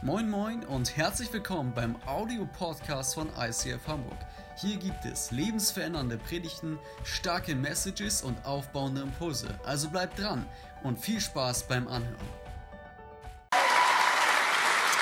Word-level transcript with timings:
Moin 0.00 0.30
Moin 0.30 0.64
und 0.64 0.96
herzlich 0.96 1.32
willkommen 1.32 1.72
beim 1.74 1.96
Audio-Podcast 2.06 3.16
von 3.16 3.28
ICF 3.36 3.88
Hamburg. 3.88 4.16
Hier 4.56 4.76
gibt 4.76 5.04
es 5.04 5.32
lebensverändernde 5.32 6.18
Predigten, 6.18 6.78
starke 7.02 7.56
Messages 7.56 8.22
und 8.22 8.46
aufbauende 8.46 9.00
Impulse. 9.00 9.48
Also 9.64 9.90
bleibt 9.90 10.20
dran 10.20 10.46
und 10.84 11.00
viel 11.00 11.20
Spaß 11.20 11.64
beim 11.64 11.88
Anhören. 11.88 12.14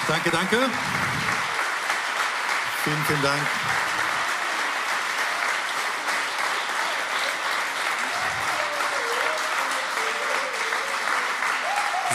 Danke, 0.09 0.31
danke. 0.31 0.57
Vielen, 2.83 3.05
vielen 3.05 3.23
Dank. 3.23 3.43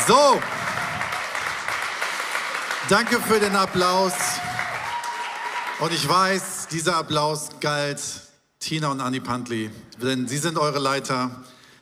So, 0.07 0.41
danke 2.91 3.21
für 3.21 3.39
den 3.39 3.55
Applaus. 3.55 4.11
Und 5.79 5.93
ich 5.93 6.07
weiß, 6.07 6.67
dieser 6.69 6.97
Applaus 6.97 7.47
galt 7.61 8.01
Tina 8.59 8.89
und 8.89 8.99
Anni 8.99 9.21
Pantli, 9.21 9.71
denn 10.01 10.27
sie 10.27 10.37
sind 10.37 10.57
eure 10.57 10.79
Leiter. 10.79 11.31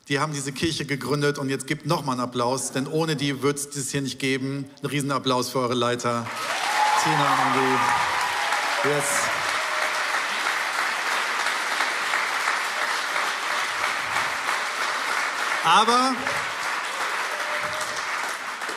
Die 0.08 0.20
haben 0.20 0.34
diese 0.34 0.52
Kirche 0.52 0.86
gegründet 0.86 1.40
und 1.40 1.50
jetzt 1.50 1.66
gibt 1.66 1.88
nochmal 1.88 2.14
einen 2.14 2.22
Applaus, 2.22 2.72
denn 2.74 2.86
ohne 2.86 3.16
die 3.16 3.42
wird 3.42 3.58
es 3.58 3.72
das 3.72 3.90
hier 3.90 4.02
nicht 4.02 4.20
geben. 4.20 4.70
Ein 4.84 4.86
Riesenapplaus 4.86 5.50
für 5.50 5.60
eure 5.60 5.74
Leiter, 5.74 6.28
Tina 7.04 7.34
und 7.34 7.40
Anni. 7.58 7.78
Yes. 8.84 9.06
Aber 15.64 16.14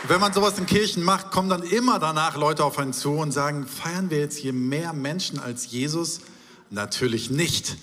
wenn 0.09 0.21
man 0.21 0.33
sowas 0.33 0.59
in 0.59 0.67
Kirchen 0.67 1.05
macht, 1.05 1.31
kommen 1.31 1.49
dann 1.49 1.63
immer 1.63 1.99
danach 1.99 2.37
Leute 2.37 2.65
auf 2.65 2.79
einen 2.79 2.93
zu 2.93 3.13
und 3.13 3.33
sagen, 3.33 3.67
feiern 3.67 4.11
wir 4.11 4.19
jetzt 4.19 4.37
hier 4.37 4.53
mehr 4.53 4.93
Menschen 4.93 5.39
als 5.39 5.71
Jesus? 5.71 6.21
Natürlich 6.71 7.31
nicht. 7.31 7.77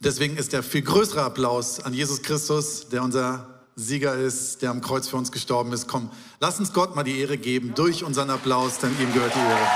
Deswegen 0.00 0.36
ist 0.36 0.52
der 0.52 0.62
viel 0.62 0.82
größere 0.82 1.22
Applaus 1.22 1.80
an 1.80 1.92
Jesus 1.92 2.22
Christus, 2.22 2.88
der 2.88 3.02
unser 3.02 3.46
Sieger 3.76 4.14
ist, 4.14 4.62
der 4.62 4.70
am 4.70 4.80
Kreuz 4.80 5.08
für 5.08 5.16
uns 5.16 5.32
gestorben 5.32 5.72
ist. 5.72 5.86
Komm, 5.86 6.10
lass 6.40 6.58
uns 6.58 6.72
Gott 6.72 6.96
mal 6.96 7.02
die 7.02 7.20
Ehre 7.20 7.36
geben 7.36 7.74
durch 7.74 8.04
unseren 8.04 8.30
Applaus, 8.30 8.78
denn 8.78 8.90
ihm 9.00 9.12
gehört 9.12 9.34
die 9.34 9.38
Ehre. 9.38 9.68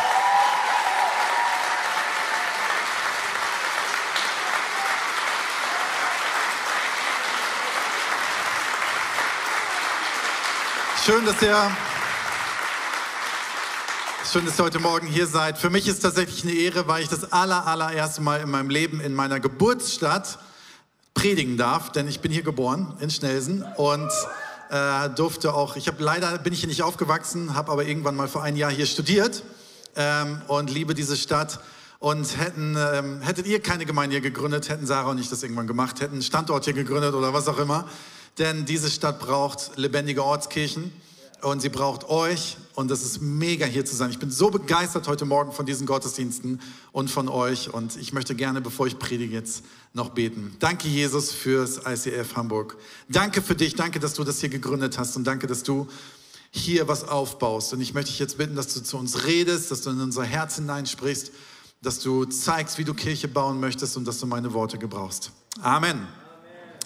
Schön, 11.04 11.24
dass 11.24 11.40
ihr, 11.42 11.56
schön, 14.32 14.46
dass 14.46 14.60
ihr 14.60 14.64
heute 14.64 14.78
Morgen 14.78 15.08
hier 15.08 15.26
seid. 15.26 15.58
Für 15.58 15.70
mich 15.70 15.88
ist 15.88 16.02
tatsächlich 16.02 16.44
eine 16.44 16.52
Ehre, 16.52 16.86
weil 16.86 17.02
ich 17.02 17.08
das 17.08 17.32
aller, 17.32 17.66
allererste 17.66 18.20
Mal 18.20 18.40
in 18.40 18.48
meinem 18.48 18.70
Leben 18.70 19.00
in 19.00 19.12
meiner 19.12 19.40
Geburtsstadt 19.40 20.38
predigen 21.14 21.56
darf, 21.56 21.90
denn 21.90 22.06
ich 22.06 22.20
bin 22.20 22.30
hier 22.30 22.42
geboren 22.42 22.96
in 23.00 23.10
Schnelsen 23.10 23.64
und 23.76 24.08
äh, 24.70 25.10
durfte 25.10 25.52
auch, 25.52 25.74
ich 25.74 25.88
habe 25.88 26.00
leider, 26.04 26.38
bin 26.38 26.52
ich 26.52 26.60
hier 26.60 26.68
nicht 26.68 26.84
aufgewachsen, 26.84 27.56
habe 27.56 27.72
aber 27.72 27.84
irgendwann 27.84 28.14
mal 28.14 28.28
vor 28.28 28.44
ein 28.44 28.54
Jahr 28.54 28.70
hier 28.70 28.86
studiert 28.86 29.42
ähm, 29.96 30.40
und 30.46 30.70
liebe 30.70 30.94
diese 30.94 31.16
Stadt. 31.16 31.58
Und 31.98 32.38
hätten, 32.38 32.76
ähm, 32.78 33.20
hättet 33.22 33.48
ihr 33.48 33.60
keine 33.60 33.84
Gemeinde 33.84 34.14
hier 34.14 34.22
gegründet, 34.22 34.68
hätten 34.68 34.86
Sarah 34.86 35.10
und 35.10 35.18
ich 35.18 35.28
das 35.28 35.42
irgendwann 35.42 35.66
gemacht, 35.66 36.00
hätten 36.00 36.14
einen 36.14 36.22
Standort 36.22 36.66
hier 36.66 36.72
gegründet 36.72 37.14
oder 37.14 37.34
was 37.34 37.48
auch 37.48 37.58
immer, 37.58 37.88
denn 38.38 38.64
diese 38.64 38.90
Stadt 38.90 39.18
braucht 39.18 39.72
lebendige 39.74 40.24
Ortskirchen 40.24 40.92
und 41.42 41.60
sie 41.60 41.68
braucht 41.68 42.08
euch 42.08 42.56
und 42.74 42.90
es 42.90 43.02
ist 43.02 43.20
mega 43.20 43.66
hier 43.66 43.84
zu 43.84 43.94
sein. 43.94 44.10
Ich 44.10 44.18
bin 44.18 44.30
so 44.30 44.50
begeistert 44.50 45.08
heute 45.08 45.24
Morgen 45.24 45.52
von 45.52 45.66
diesen 45.66 45.86
Gottesdiensten 45.86 46.60
und 46.92 47.10
von 47.10 47.28
euch 47.28 47.72
und 47.72 47.96
ich 47.96 48.12
möchte 48.12 48.34
gerne, 48.34 48.60
bevor 48.60 48.86
ich 48.86 48.98
predige, 48.98 49.34
jetzt 49.34 49.64
noch 49.92 50.10
beten. 50.10 50.56
Danke 50.58 50.88
Jesus 50.88 51.32
fürs 51.32 51.80
ICF 51.86 52.36
Hamburg. 52.36 52.76
Danke 53.08 53.42
für 53.42 53.54
dich, 53.54 53.74
danke, 53.74 54.00
dass 54.00 54.14
du 54.14 54.24
das 54.24 54.40
hier 54.40 54.48
gegründet 54.48 54.98
hast 54.98 55.16
und 55.16 55.24
danke, 55.24 55.46
dass 55.46 55.62
du 55.62 55.88
hier 56.50 56.88
was 56.88 57.06
aufbaust. 57.06 57.72
Und 57.72 57.80
ich 57.80 57.94
möchte 57.94 58.10
dich 58.10 58.18
jetzt 58.18 58.38
bitten, 58.38 58.56
dass 58.56 58.72
du 58.74 58.82
zu 58.82 58.98
uns 58.98 59.24
redest, 59.24 59.70
dass 59.70 59.82
du 59.82 59.90
in 59.90 60.00
unser 60.00 60.24
Herz 60.24 60.56
hineinsprichst, 60.56 61.32
dass 61.82 62.00
du 62.00 62.24
zeigst, 62.24 62.78
wie 62.78 62.84
du 62.84 62.94
Kirche 62.94 63.28
bauen 63.28 63.60
möchtest 63.60 63.96
und 63.96 64.06
dass 64.06 64.18
du 64.18 64.26
meine 64.26 64.52
Worte 64.52 64.78
gebrauchst. 64.78 65.32
Amen. 65.62 66.06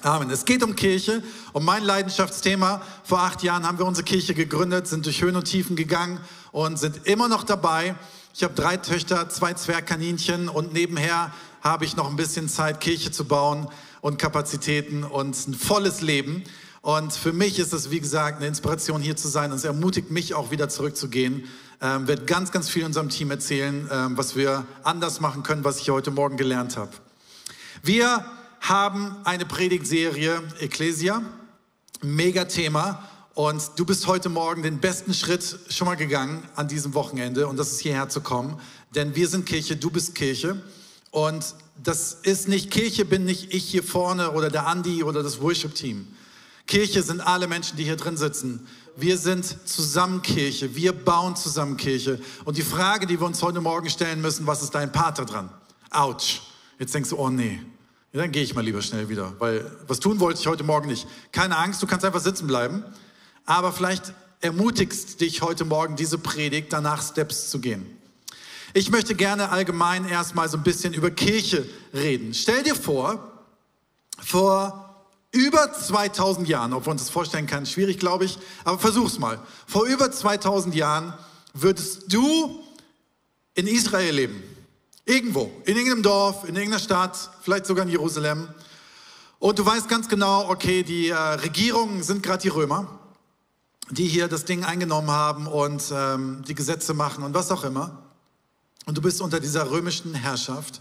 Amen. 0.05 0.29
Es 0.31 0.45
geht 0.45 0.63
um 0.63 0.77
Kirche, 0.77 1.23
um 1.55 1.65
mein 1.65 1.83
Leidenschaftsthema. 1.83 2.83
Vor 3.05 3.21
acht 3.21 3.43
Jahren 3.43 3.67
haben 3.67 3.79
wir 3.79 3.87
unsere 3.87 4.05
Kirche 4.05 4.35
gegründet, 4.35 4.87
sind 4.87 5.07
durch 5.07 5.23
Höhen 5.23 5.35
und 5.35 5.45
Tiefen 5.45 5.77
gegangen 5.77 6.21
und 6.53 6.79
sind 6.79 7.07
immer 7.07 7.27
noch 7.27 7.43
dabei. 7.43 7.95
Ich 8.35 8.45
habe 8.45 8.53
drei 8.53 8.77
Töchter, 8.77 9.31
zwei 9.31 9.55
Zwergkaninchen 9.55 10.51
und 10.51 10.75
nebenher 10.75 11.33
habe 11.63 11.87
ich 11.87 11.97
noch 11.97 12.11
ein 12.11 12.17
bisschen 12.17 12.51
Zeit, 12.51 12.83
Kirche 12.83 13.13
zu 13.13 13.25
bauen 13.25 13.67
und 14.03 14.19
Kapazitäten 14.19 15.05
und 15.05 15.49
ein 15.49 15.55
volles 15.55 16.03
Leben. 16.03 16.45
Und 16.83 17.15
für 17.15 17.33
mich 17.33 17.59
ist 17.59 17.73
es, 17.73 17.91
wie 17.91 18.01
gesagt, 18.01 18.37
eine 18.37 18.47
Inspiration 18.47 19.01
hier 19.01 19.17
zu 19.17 19.29
sein 19.29 19.53
und 19.53 19.57
es 19.57 19.65
ermutigt 19.65 20.11
mich 20.11 20.35
auch 20.35 20.51
wieder 20.51 20.69
zurückzugehen. 20.69 21.49
Ähm, 21.81 22.07
wird 22.07 22.27
ganz, 22.27 22.53
ganz 22.53 22.69
viel 22.69 22.85
unserem 22.85 23.09
Team 23.09 23.31
erzählen, 23.31 23.89
ähm, 23.91 24.19
was 24.19 24.37
wir 24.37 24.67
anders 24.83 25.21
machen 25.21 25.43
können, 25.43 25.65
was 25.65 25.81
ich 25.81 25.89
heute 25.89 26.11
Morgen 26.11 26.37
gelernt 26.37 26.77
habe. 26.77 26.91
Wir 27.83 28.27
haben 28.65 29.17
eine 29.25 29.45
Predigtserie 29.45 30.43
Ecclesia, 30.59 31.23
mega 32.03 32.47
Thema. 32.47 33.07
Und 33.35 33.73
du 33.77 33.85
bist 33.85 34.07
heute 34.07 34.31
Morgen 34.31 34.63
den 34.63 34.81
besten 34.81 35.13
Schritt 35.13 35.59
schon 35.69 35.87
mal 35.87 35.97
gegangen 35.97 36.43
an 36.57 36.67
diesem 36.67 36.95
Wochenende 36.95 37.47
und 37.47 37.59
das 37.59 37.73
ist 37.73 37.81
hierher 37.81 38.09
zu 38.09 38.23
kommen. 38.23 38.59
Denn 38.95 39.15
wir 39.15 39.29
sind 39.29 39.45
Kirche, 39.45 39.77
du 39.77 39.91
bist 39.91 40.15
Kirche. 40.15 40.63
Und 41.11 41.55
das 41.83 42.15
ist 42.23 42.49
nicht 42.49 42.71
Kirche, 42.71 43.05
bin 43.05 43.25
nicht 43.25 43.53
ich 43.53 43.65
hier 43.65 43.83
vorne 43.83 44.31
oder 44.31 44.49
der 44.49 44.67
Andi 44.67 45.05
oder 45.05 45.23
das 45.23 45.43
Worship-Team. 45.43 46.09
Kirche 46.67 47.03
sind 47.03 47.21
alle 47.21 47.47
Menschen, 47.47 47.77
die 47.77 47.85
hier 47.85 47.97
drin 47.97 48.17
sitzen. 48.17 48.67
Wir 48.97 49.19
sind 49.19 49.45
zusammen 49.69 50.23
Kirche. 50.23 50.75
Wir 50.75 50.93
bauen 50.95 51.37
zusammen 51.37 51.77
Kirche. 51.77 52.19
Und 52.47 52.57
die 52.57 52.63
Frage, 52.63 53.07
die 53.07 53.21
wir 53.21 53.27
uns 53.27 53.43
heute 53.43 53.61
Morgen 53.61 53.91
stellen 53.91 54.23
müssen, 54.23 54.47
was 54.47 54.63
ist 54.63 54.75
dein 54.75 54.91
Pater 54.91 55.27
dran? 55.27 55.51
Autsch. 55.91 56.41
Jetzt 56.79 56.95
denkst 56.95 57.11
du, 57.11 57.19
oh 57.19 57.29
nee, 57.29 57.61
ja, 58.15 58.21
dann 58.21 58.31
gehe 58.31 58.45
ich 58.45 58.55
mal 58.55 58.65
lieber 58.65 58.81
schnell 58.81 59.09
wieder, 59.09 59.35
weil 59.41 59.69
was 59.89 59.99
tun 59.99 60.21
wollte 60.21 60.39
ich 60.41 60.47
heute 60.47 60.63
Morgen 60.63 60.87
nicht. 60.87 61.09
Keine 61.33 61.57
Angst, 61.57 61.83
du 61.83 61.89
kannst 61.89 62.07
einfach 62.07 62.21
sitzen 62.21 62.47
bleiben, 62.47 62.85
aber 63.45 63.73
vielleicht 63.73 64.15
ermutigst 64.41 65.21
dich 65.21 65.43
heute 65.43 65.65
Morgen 65.65 65.97
diese 65.97 66.17
Predigt, 66.17 66.73
danach 66.73 67.03
Steps 67.03 67.51
zu 67.51 67.59
gehen. 67.59 67.85
Ich 68.73 68.89
möchte 68.89 69.17
gerne 69.17 69.51
allgemein 69.51 70.07
erstmal 70.09 70.49
so 70.49 70.57
ein 70.57 70.63
bisschen 70.63 70.95
über 70.95 71.11
Kirche 71.11 71.69
reden. 71.93 72.35
Stell 72.35 72.63
dir 72.63 72.77
vor, 72.77 73.33
vor 74.23 75.05
über 75.33 75.73
2000 75.73 76.49
Jahren, 76.49 76.73
ob 76.73 76.87
wir 76.87 76.93
uns 76.93 77.03
das 77.03 77.11
vorstellen 77.11 77.49
können, 77.49 77.67
schwierig 77.67 77.99
glaube 77.99 78.27
ich, 78.27 78.39
aber 78.63 78.79
versuch's 78.79 79.19
mal. 79.19 79.41
Vor 79.67 79.87
über 79.87 80.13
2000 80.13 80.73
Jahren 80.77 81.15
würdest 81.53 82.13
du 82.13 82.63
in 83.55 83.67
Israel 83.67 84.15
leben. 84.15 84.54
Irgendwo, 85.07 85.53
in 85.67 85.77
irgendeinem 85.77 86.03
Dorf, 86.03 86.45
in 86.45 86.57
irgendeiner 86.57 86.83
Stadt, 86.83 87.31
vielleicht 87.43 87.67
sogar 87.67 87.85
in 87.85 87.91
Jerusalem. 87.91 88.49
Und 89.39 89.59
du 89.59 89.67
weißt 89.67 89.87
ganz 89.87 90.09
genau, 90.09 90.49
okay, 90.49 90.83
die 90.83 91.09
äh, 91.09 91.15
Regierungen 91.15 92.03
sind 92.03 92.23
gerade 92.23 92.41
die 92.41 92.49
Römer, 92.49 92.99
die 93.91 94.07
hier 94.07 94.29
das 94.29 94.47
Ding 94.47 94.65
eingenommen 94.65 95.11
haben 95.11 95.47
und 95.47 95.85
ähm, 95.93 96.43
die 96.49 96.55
Gesetze 96.55 96.95
machen 96.95 97.23
und 97.23 97.35
was 97.35 97.51
auch 97.51 97.65
immer. 97.65 98.03
Und 98.87 98.97
du 98.97 99.03
bist 99.03 99.21
unter 99.21 99.41
dieser 99.41 99.71
römischen 99.71 100.15
Herrschaft. 100.15 100.81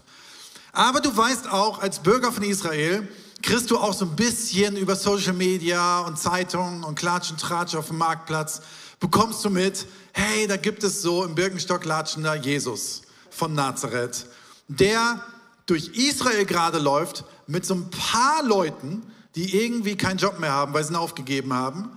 Aber 0.72 1.02
du 1.02 1.14
weißt 1.14 1.52
auch, 1.52 1.80
als 1.80 1.98
Bürger 1.98 2.32
von 2.32 2.44
Israel, 2.44 3.06
kriegst 3.42 3.70
du 3.70 3.76
auch 3.76 3.92
so 3.92 4.06
ein 4.06 4.16
bisschen 4.16 4.78
über 4.78 4.96
Social 4.96 5.34
Media 5.34 6.00
und 6.00 6.18
Zeitungen 6.18 6.82
und 6.82 6.94
Klatsch 6.94 7.30
und 7.30 7.38
Tratsch 7.38 7.74
auf 7.74 7.88
dem 7.88 7.98
Marktplatz, 7.98 8.62
bekommst 9.00 9.44
du 9.44 9.50
mit, 9.50 9.86
hey, 10.12 10.46
da 10.46 10.56
gibt 10.56 10.82
es 10.82 11.02
so 11.02 11.24
im 11.24 11.34
Birkenstock 11.34 11.84
latschender 11.84 12.36
Jesus 12.36 13.03
von 13.34 13.54
Nazareth, 13.54 14.26
der 14.68 15.20
durch 15.66 15.88
Israel 15.88 16.44
gerade 16.44 16.78
läuft 16.78 17.24
mit 17.46 17.66
so 17.66 17.74
ein 17.74 17.90
paar 17.90 18.42
Leuten, 18.44 19.02
die 19.34 19.62
irgendwie 19.62 19.96
keinen 19.96 20.18
Job 20.18 20.38
mehr 20.38 20.52
haben, 20.52 20.72
weil 20.74 20.84
sie 20.84 20.92
ihn 20.92 20.96
aufgegeben 20.96 21.52
haben. 21.52 21.90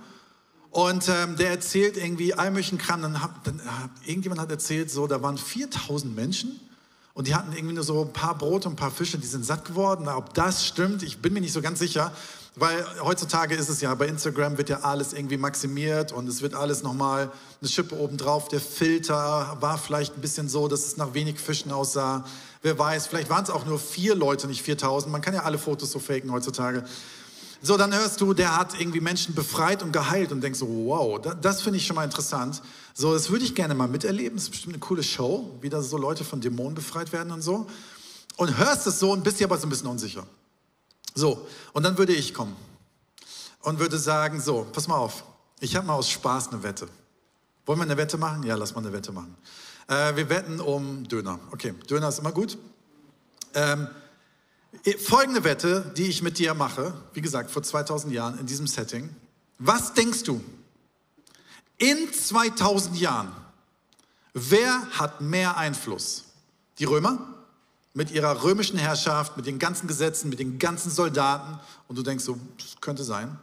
Und 0.70 1.08
ähm, 1.08 1.36
der 1.36 1.50
erzählt 1.50 1.96
irgendwie 1.96 2.34
all 2.34 2.50
möglichen 2.50 2.78
Kram. 2.78 3.02
Dann, 3.02 3.22
hab, 3.22 3.42
dann 3.44 3.60
äh, 3.60 4.08
irgendjemand 4.10 4.40
hat 4.40 4.50
erzählt, 4.50 4.90
so 4.90 5.06
da 5.06 5.22
waren 5.22 5.38
4000 5.38 6.14
Menschen 6.14 6.60
und 7.14 7.26
die 7.26 7.34
hatten 7.34 7.52
irgendwie 7.52 7.74
nur 7.74 7.84
so 7.84 8.02
ein 8.02 8.12
paar 8.12 8.36
Brote 8.36 8.68
und 8.68 8.74
ein 8.74 8.76
paar 8.76 8.90
Fische, 8.90 9.18
die 9.18 9.26
sind 9.26 9.44
satt 9.44 9.64
geworden. 9.64 10.08
Ob 10.08 10.34
das 10.34 10.66
stimmt, 10.66 11.02
ich 11.02 11.18
bin 11.18 11.32
mir 11.32 11.40
nicht 11.40 11.52
so 11.52 11.62
ganz 11.62 11.78
sicher. 11.78 12.12
Weil 12.58 12.84
heutzutage 13.02 13.54
ist 13.54 13.68
es 13.68 13.80
ja, 13.80 13.94
bei 13.94 14.06
Instagram 14.06 14.58
wird 14.58 14.68
ja 14.68 14.80
alles 14.80 15.12
irgendwie 15.12 15.36
maximiert 15.36 16.10
und 16.10 16.28
es 16.28 16.42
wird 16.42 16.54
alles 16.54 16.82
nochmal 16.82 17.30
eine 17.60 17.70
Schippe 17.70 17.96
obendrauf. 17.96 18.48
Der 18.48 18.60
Filter 18.60 19.56
war 19.60 19.78
vielleicht 19.78 20.16
ein 20.16 20.20
bisschen 20.20 20.48
so, 20.48 20.66
dass 20.66 20.84
es 20.84 20.96
nach 20.96 21.14
wenig 21.14 21.38
Fischen 21.38 21.70
aussah. 21.70 22.24
Wer 22.62 22.76
weiß, 22.76 23.06
vielleicht 23.06 23.30
waren 23.30 23.44
es 23.44 23.50
auch 23.50 23.64
nur 23.64 23.78
vier 23.78 24.16
Leute, 24.16 24.48
nicht 24.48 24.62
4000. 24.62 25.12
Man 25.12 25.20
kann 25.20 25.34
ja 25.34 25.44
alle 25.44 25.58
Fotos 25.58 25.92
so 25.92 26.00
faken 26.00 26.32
heutzutage. 26.32 26.84
So, 27.62 27.76
dann 27.76 27.94
hörst 27.94 28.20
du, 28.20 28.34
der 28.34 28.56
hat 28.56 28.80
irgendwie 28.80 29.00
Menschen 29.00 29.34
befreit 29.34 29.82
und 29.82 29.92
geheilt 29.92 30.32
und 30.32 30.40
denkst 30.40 30.58
so, 30.58 30.66
wow, 30.68 31.20
das, 31.20 31.36
das 31.40 31.62
finde 31.62 31.78
ich 31.78 31.86
schon 31.86 31.96
mal 31.96 32.04
interessant. 32.04 32.62
So, 32.94 33.12
das 33.12 33.30
würde 33.30 33.44
ich 33.44 33.54
gerne 33.54 33.74
mal 33.74 33.88
miterleben. 33.88 34.36
Das 34.36 34.44
ist 34.44 34.50
bestimmt 34.50 34.74
eine 34.74 34.80
coole 34.80 35.02
Show, 35.02 35.56
wie 35.60 35.68
da 35.68 35.80
so 35.82 35.96
Leute 35.96 36.24
von 36.24 36.40
Dämonen 36.40 36.74
befreit 36.74 37.12
werden 37.12 37.32
und 37.32 37.42
so. 37.42 37.66
Und 38.36 38.56
hörst 38.58 38.86
es 38.86 38.98
so 38.98 39.12
und 39.12 39.22
bist 39.22 39.38
dir 39.38 39.44
aber 39.44 39.58
so 39.58 39.66
ein 39.66 39.70
bisschen 39.70 39.88
unsicher. 39.88 40.24
So, 41.14 41.46
und 41.72 41.82
dann 41.82 41.98
würde 41.98 42.12
ich 42.12 42.34
kommen 42.34 42.56
und 43.60 43.78
würde 43.78 43.98
sagen, 43.98 44.40
so, 44.40 44.66
pass 44.72 44.88
mal 44.88 44.96
auf, 44.96 45.24
ich 45.60 45.76
habe 45.76 45.86
mal 45.86 45.94
aus 45.94 46.08
Spaß 46.10 46.48
eine 46.48 46.62
Wette. 46.62 46.88
Wollen 47.66 47.78
wir 47.80 47.84
eine 47.84 47.96
Wette 47.96 48.16
machen? 48.16 48.42
Ja, 48.44 48.54
lass 48.54 48.74
mal 48.74 48.80
eine 48.80 48.92
Wette 48.92 49.12
machen. 49.12 49.36
Äh, 49.88 50.16
wir 50.16 50.28
wetten 50.28 50.60
um 50.60 51.06
Döner. 51.08 51.38
Okay, 51.50 51.74
Döner 51.90 52.08
ist 52.08 52.18
immer 52.18 52.32
gut. 52.32 52.56
Ähm, 53.54 53.88
folgende 55.02 55.44
Wette, 55.44 55.92
die 55.96 56.06
ich 56.06 56.22
mit 56.22 56.38
dir 56.38 56.54
mache, 56.54 56.94
wie 57.14 57.20
gesagt, 57.20 57.50
vor 57.50 57.62
2000 57.62 58.12
Jahren 58.12 58.38
in 58.38 58.46
diesem 58.46 58.66
Setting. 58.66 59.14
Was 59.58 59.94
denkst 59.94 60.22
du? 60.22 60.42
In 61.78 62.12
2000 62.12 62.98
Jahren, 62.98 63.32
wer 64.34 64.86
hat 64.92 65.20
mehr 65.20 65.56
Einfluss? 65.56 66.24
Die 66.78 66.84
Römer? 66.84 67.37
Mit 67.98 68.12
ihrer 68.12 68.44
römischen 68.44 68.78
Herrschaft, 68.78 69.36
mit 69.36 69.46
den 69.46 69.58
ganzen 69.58 69.88
Gesetzen, 69.88 70.28
mit 70.28 70.38
den 70.38 70.60
ganzen 70.60 70.88
Soldaten. 70.88 71.58
Und 71.88 71.98
du 71.98 72.04
denkst 72.04 72.22
so, 72.22 72.38
das 72.56 72.80
könnte 72.80 73.02
sein. 73.02 73.36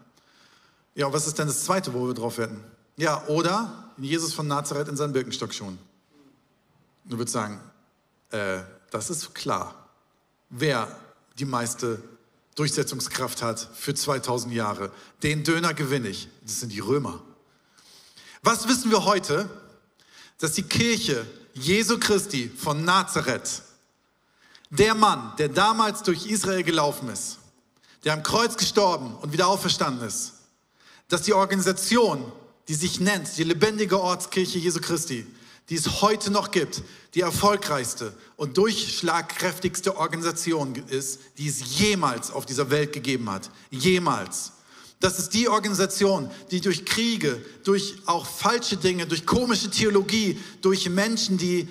Ja, 0.95 1.07
und 1.07 1.13
was 1.13 1.27
ist 1.27 1.37
denn 1.37 1.47
das 1.47 1.65
Zweite, 1.65 1.93
wo 1.93 2.07
wir 2.07 2.13
drauf 2.13 2.37
wetten? 2.37 2.63
Ja, 2.95 3.27
oder 3.27 3.91
Jesus 3.97 4.33
von 4.33 4.47
Nazareth 4.47 4.87
in 4.87 4.95
seinen 4.95 5.11
Birkenstockschuhen. 5.11 5.77
Du 7.03 7.17
würdest 7.17 7.33
sagen, 7.33 7.59
äh, 8.29 8.59
das 8.91 9.09
ist 9.09 9.35
klar. 9.35 9.89
Wer 10.49 10.87
die 11.37 11.43
meiste 11.43 12.01
Durchsetzungskraft 12.55 13.41
hat 13.41 13.59
für 13.75 13.93
2000 13.93 14.53
Jahre. 14.53 14.89
Den 15.21 15.43
Döner 15.43 15.73
gewinne 15.73 16.07
ich. 16.07 16.29
Das 16.43 16.61
sind 16.61 16.71
die 16.71 16.79
Römer. 16.79 17.21
Was 18.41 18.69
wissen 18.69 18.89
wir 18.89 19.03
heute? 19.03 19.49
Dass 20.39 20.53
die 20.53 20.63
Kirche 20.63 21.25
Jesu 21.53 21.99
Christi 21.99 22.49
von 22.49 22.85
Nazareth, 22.85 23.61
der 24.75 24.95
Mann, 24.95 25.33
der 25.37 25.49
damals 25.49 26.03
durch 26.03 26.25
Israel 26.25 26.63
gelaufen 26.63 27.09
ist, 27.09 27.37
der 28.03 28.13
am 28.13 28.23
Kreuz 28.23 28.57
gestorben 28.57 29.15
und 29.21 29.33
wieder 29.33 29.47
auferstanden 29.47 30.07
ist, 30.07 30.33
dass 31.07 31.23
die 31.23 31.33
Organisation, 31.33 32.31
die 32.67 32.73
sich 32.73 32.99
nennt, 32.99 33.37
die 33.37 33.43
lebendige 33.43 33.99
Ortskirche 33.99 34.59
Jesu 34.59 34.79
Christi, 34.79 35.25
die 35.69 35.75
es 35.75 36.01
heute 36.01 36.31
noch 36.31 36.51
gibt, 36.51 36.83
die 37.15 37.21
erfolgreichste 37.21 38.13
und 38.35 38.57
durchschlagkräftigste 38.57 39.97
Organisation 39.97 40.75
ist, 40.89 41.19
die 41.37 41.47
es 41.47 41.79
jemals 41.79 42.31
auf 42.31 42.45
dieser 42.45 42.69
Welt 42.69 42.93
gegeben 42.93 43.29
hat. 43.29 43.49
Jemals. 43.71 44.51
Das 44.99 45.19
ist 45.19 45.29
die 45.29 45.49
Organisation, 45.49 46.29
die 46.51 46.61
durch 46.61 46.85
Kriege, 46.85 47.43
durch 47.63 47.95
auch 48.05 48.25
falsche 48.25 48.77
Dinge, 48.77 49.05
durch 49.07 49.25
komische 49.25 49.69
Theologie, 49.69 50.39
durch 50.61 50.89
Menschen, 50.89 51.37
die 51.37 51.67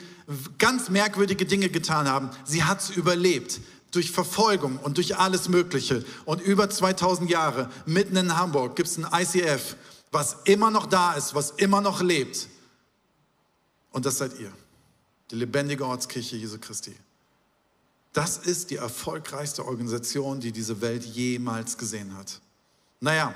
ganz 0.59 0.89
merkwürdige 0.89 1.47
Dinge 1.47 1.69
getan 1.69 2.09
haben, 2.09 2.31
sie 2.45 2.65
hat 2.65 2.81
es 2.81 2.91
überlebt. 2.91 3.61
Durch 3.91 4.11
Verfolgung 4.11 4.79
und 4.79 4.97
durch 4.97 5.17
alles 5.17 5.49
Mögliche. 5.49 6.05
Und 6.25 6.41
über 6.41 6.69
2000 6.69 7.31
Jahre 7.31 7.71
mitten 7.87 8.17
in 8.17 8.37
Hamburg 8.37 8.75
gibt 8.75 8.89
es 8.89 8.99
ein 8.99 9.07
ICF, 9.13 9.77
was 10.11 10.39
immer 10.47 10.73
noch 10.73 10.87
da 10.87 11.13
ist, 11.13 11.37
was 11.37 11.53
immer 11.53 11.81
noch 11.81 12.03
lebt 12.03 12.49
und 13.95 14.05
das 14.05 14.19
seid 14.19 14.39
ihr. 14.41 14.53
Die 15.31 15.37
lebendige 15.37 15.87
Ortskirche 15.87 16.37
Jesu 16.37 16.59
Christi. 16.59 16.95
Das 18.13 18.39
ist 18.39 18.71
die 18.71 18.77
erfolgreichste 18.77 19.65
Organisation, 19.65 20.41
die 20.41 20.51
diese 20.51 20.81
Welt 20.81 21.05
jemals 21.05 21.79
gesehen 21.79 22.17
hat. 22.17 22.41
Naja, 23.01 23.33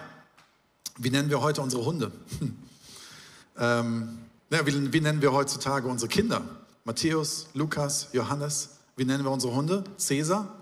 wie 0.96 1.10
nennen 1.10 1.30
wir 1.30 1.40
heute 1.40 1.62
unsere 1.62 1.84
Hunde? 1.84 2.10
ähm, 3.58 4.18
ja, 4.50 4.66
wie, 4.66 4.92
wie 4.92 5.00
nennen 5.00 5.22
wir 5.22 5.32
heutzutage 5.32 5.86
unsere 5.86 6.08
Kinder? 6.08 6.42
Matthäus, 6.88 7.48
Lukas, 7.52 8.08
Johannes. 8.14 8.70
Wie 8.96 9.04
nennen 9.04 9.22
wir 9.22 9.30
unsere 9.30 9.54
Hunde? 9.54 9.84
Cäsar? 9.98 10.56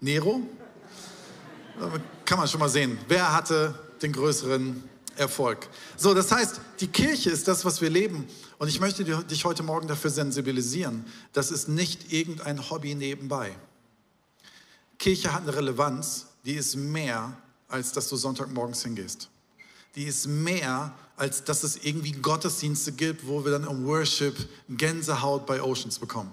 Nero? 0.00 0.40
Kann 2.24 2.38
man 2.38 2.48
schon 2.48 2.60
mal 2.60 2.70
sehen. 2.70 2.96
Wer 3.06 3.34
hatte 3.34 3.78
den 4.00 4.14
größeren 4.14 4.82
Erfolg. 5.16 5.68
So, 5.98 6.14
das 6.14 6.32
heißt, 6.32 6.62
die 6.80 6.86
Kirche 6.86 7.28
ist 7.28 7.48
das, 7.48 7.66
was 7.66 7.82
wir 7.82 7.90
leben. 7.90 8.26
Und 8.56 8.68
ich 8.68 8.80
möchte 8.80 9.04
dich 9.04 9.44
heute 9.44 9.62
Morgen 9.62 9.88
dafür 9.88 10.08
sensibilisieren. 10.08 11.04
Das 11.34 11.50
ist 11.50 11.68
nicht 11.68 12.14
irgendein 12.14 12.70
Hobby 12.70 12.94
nebenbei. 12.94 13.54
Kirche 14.98 15.34
hat 15.34 15.42
eine 15.42 15.54
Relevanz, 15.54 16.28
die 16.46 16.54
ist 16.54 16.76
mehr, 16.76 17.36
als 17.68 17.92
dass 17.92 18.08
du 18.08 18.16
Sonntagmorgens 18.16 18.84
hingehst. 18.84 19.28
Die 19.98 20.04
ist 20.04 20.28
mehr, 20.28 20.94
als 21.16 21.42
dass 21.42 21.64
es 21.64 21.78
irgendwie 21.78 22.12
Gottesdienste 22.12 22.92
gibt, 22.92 23.26
wo 23.26 23.44
wir 23.44 23.50
dann 23.50 23.64
im 23.64 23.84
Worship 23.84 24.48
Gänsehaut 24.68 25.44
bei 25.44 25.60
Oceans 25.60 25.98
bekommen. 25.98 26.32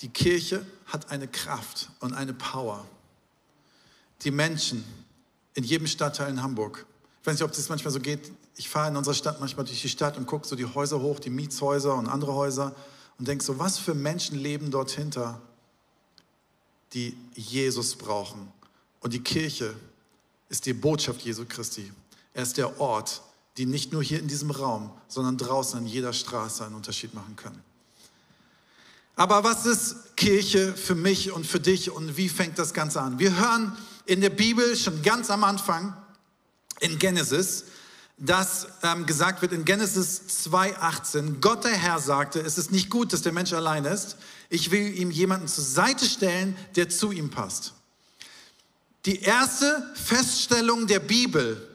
Die 0.00 0.08
Kirche 0.08 0.66
hat 0.86 1.12
eine 1.12 1.28
Kraft 1.28 1.90
und 2.00 2.12
eine 2.12 2.32
Power, 2.34 2.84
die 4.22 4.32
Menschen 4.32 4.82
in 5.54 5.62
jedem 5.62 5.86
Stadtteil 5.86 6.28
in 6.28 6.42
Hamburg. 6.42 6.84
Ich 7.20 7.26
weiß 7.28 7.34
nicht, 7.34 7.44
ob 7.44 7.52
das 7.52 7.68
manchmal 7.68 7.92
so 7.92 8.00
geht. 8.00 8.32
Ich 8.56 8.68
fahre 8.68 8.88
in 8.88 8.96
unserer 8.96 9.14
Stadt 9.14 9.38
manchmal 9.38 9.64
durch 9.64 9.80
die 9.80 9.88
Stadt 9.88 10.16
und 10.16 10.26
gucke 10.26 10.44
so 10.44 10.56
die 10.56 10.66
Häuser 10.66 10.98
hoch, 11.00 11.20
die 11.20 11.30
Mietshäuser 11.30 11.94
und 11.94 12.08
andere 12.08 12.34
Häuser 12.34 12.74
und 13.16 13.28
denke 13.28 13.44
so, 13.44 13.60
was 13.60 13.78
für 13.78 13.94
Menschen 13.94 14.36
leben 14.36 14.72
dort 14.72 14.90
hinter, 14.90 15.40
die 16.94 17.16
Jesus 17.36 17.94
brauchen. 17.94 18.52
Und 18.98 19.12
die 19.12 19.22
Kirche 19.22 19.76
ist 20.48 20.66
die 20.66 20.72
Botschaft 20.72 21.22
Jesu 21.22 21.44
Christi. 21.48 21.92
Er 22.34 22.42
ist 22.42 22.56
der 22.56 22.80
Ort, 22.80 23.22
die 23.56 23.66
nicht 23.66 23.92
nur 23.92 24.02
hier 24.02 24.20
in 24.20 24.28
diesem 24.28 24.50
Raum, 24.50 24.90
sondern 25.08 25.36
draußen 25.36 25.80
in 25.80 25.86
jeder 25.86 26.12
Straße 26.12 26.64
einen 26.64 26.74
Unterschied 26.74 27.12
machen 27.14 27.36
können. 27.36 27.62
Aber 29.16 29.42
was 29.42 29.66
ist 29.66 30.16
Kirche 30.16 30.72
für 30.74 30.94
mich 30.94 31.32
und 31.32 31.44
für 31.44 31.58
dich 31.58 31.90
und 31.90 32.16
wie 32.16 32.28
fängt 32.28 32.58
das 32.58 32.72
Ganze 32.72 33.00
an? 33.00 33.18
Wir 33.18 33.36
hören 33.36 33.76
in 34.06 34.20
der 34.20 34.30
Bibel 34.30 34.76
schon 34.76 35.02
ganz 35.02 35.28
am 35.28 35.42
Anfang 35.42 35.96
in 36.78 37.00
Genesis, 37.00 37.64
dass 38.16 38.68
ähm, 38.84 39.06
gesagt 39.06 39.42
wird 39.42 39.52
in 39.52 39.64
Genesis 39.64 40.22
2,18, 40.46 41.40
Gott 41.40 41.64
der 41.64 41.72
Herr 41.72 41.98
sagte, 41.98 42.40
es 42.40 42.58
ist 42.58 42.70
nicht 42.70 42.90
gut, 42.90 43.12
dass 43.12 43.22
der 43.22 43.32
Mensch 43.32 43.52
allein 43.52 43.84
ist. 43.84 44.16
Ich 44.50 44.70
will 44.70 44.96
ihm 44.96 45.10
jemanden 45.10 45.48
zur 45.48 45.64
Seite 45.64 46.04
stellen, 46.06 46.56
der 46.76 46.88
zu 46.88 47.10
ihm 47.10 47.30
passt. 47.30 47.74
Die 49.08 49.22
erste 49.22 49.90
Feststellung 49.94 50.86
der 50.86 51.00
Bibel, 51.00 51.66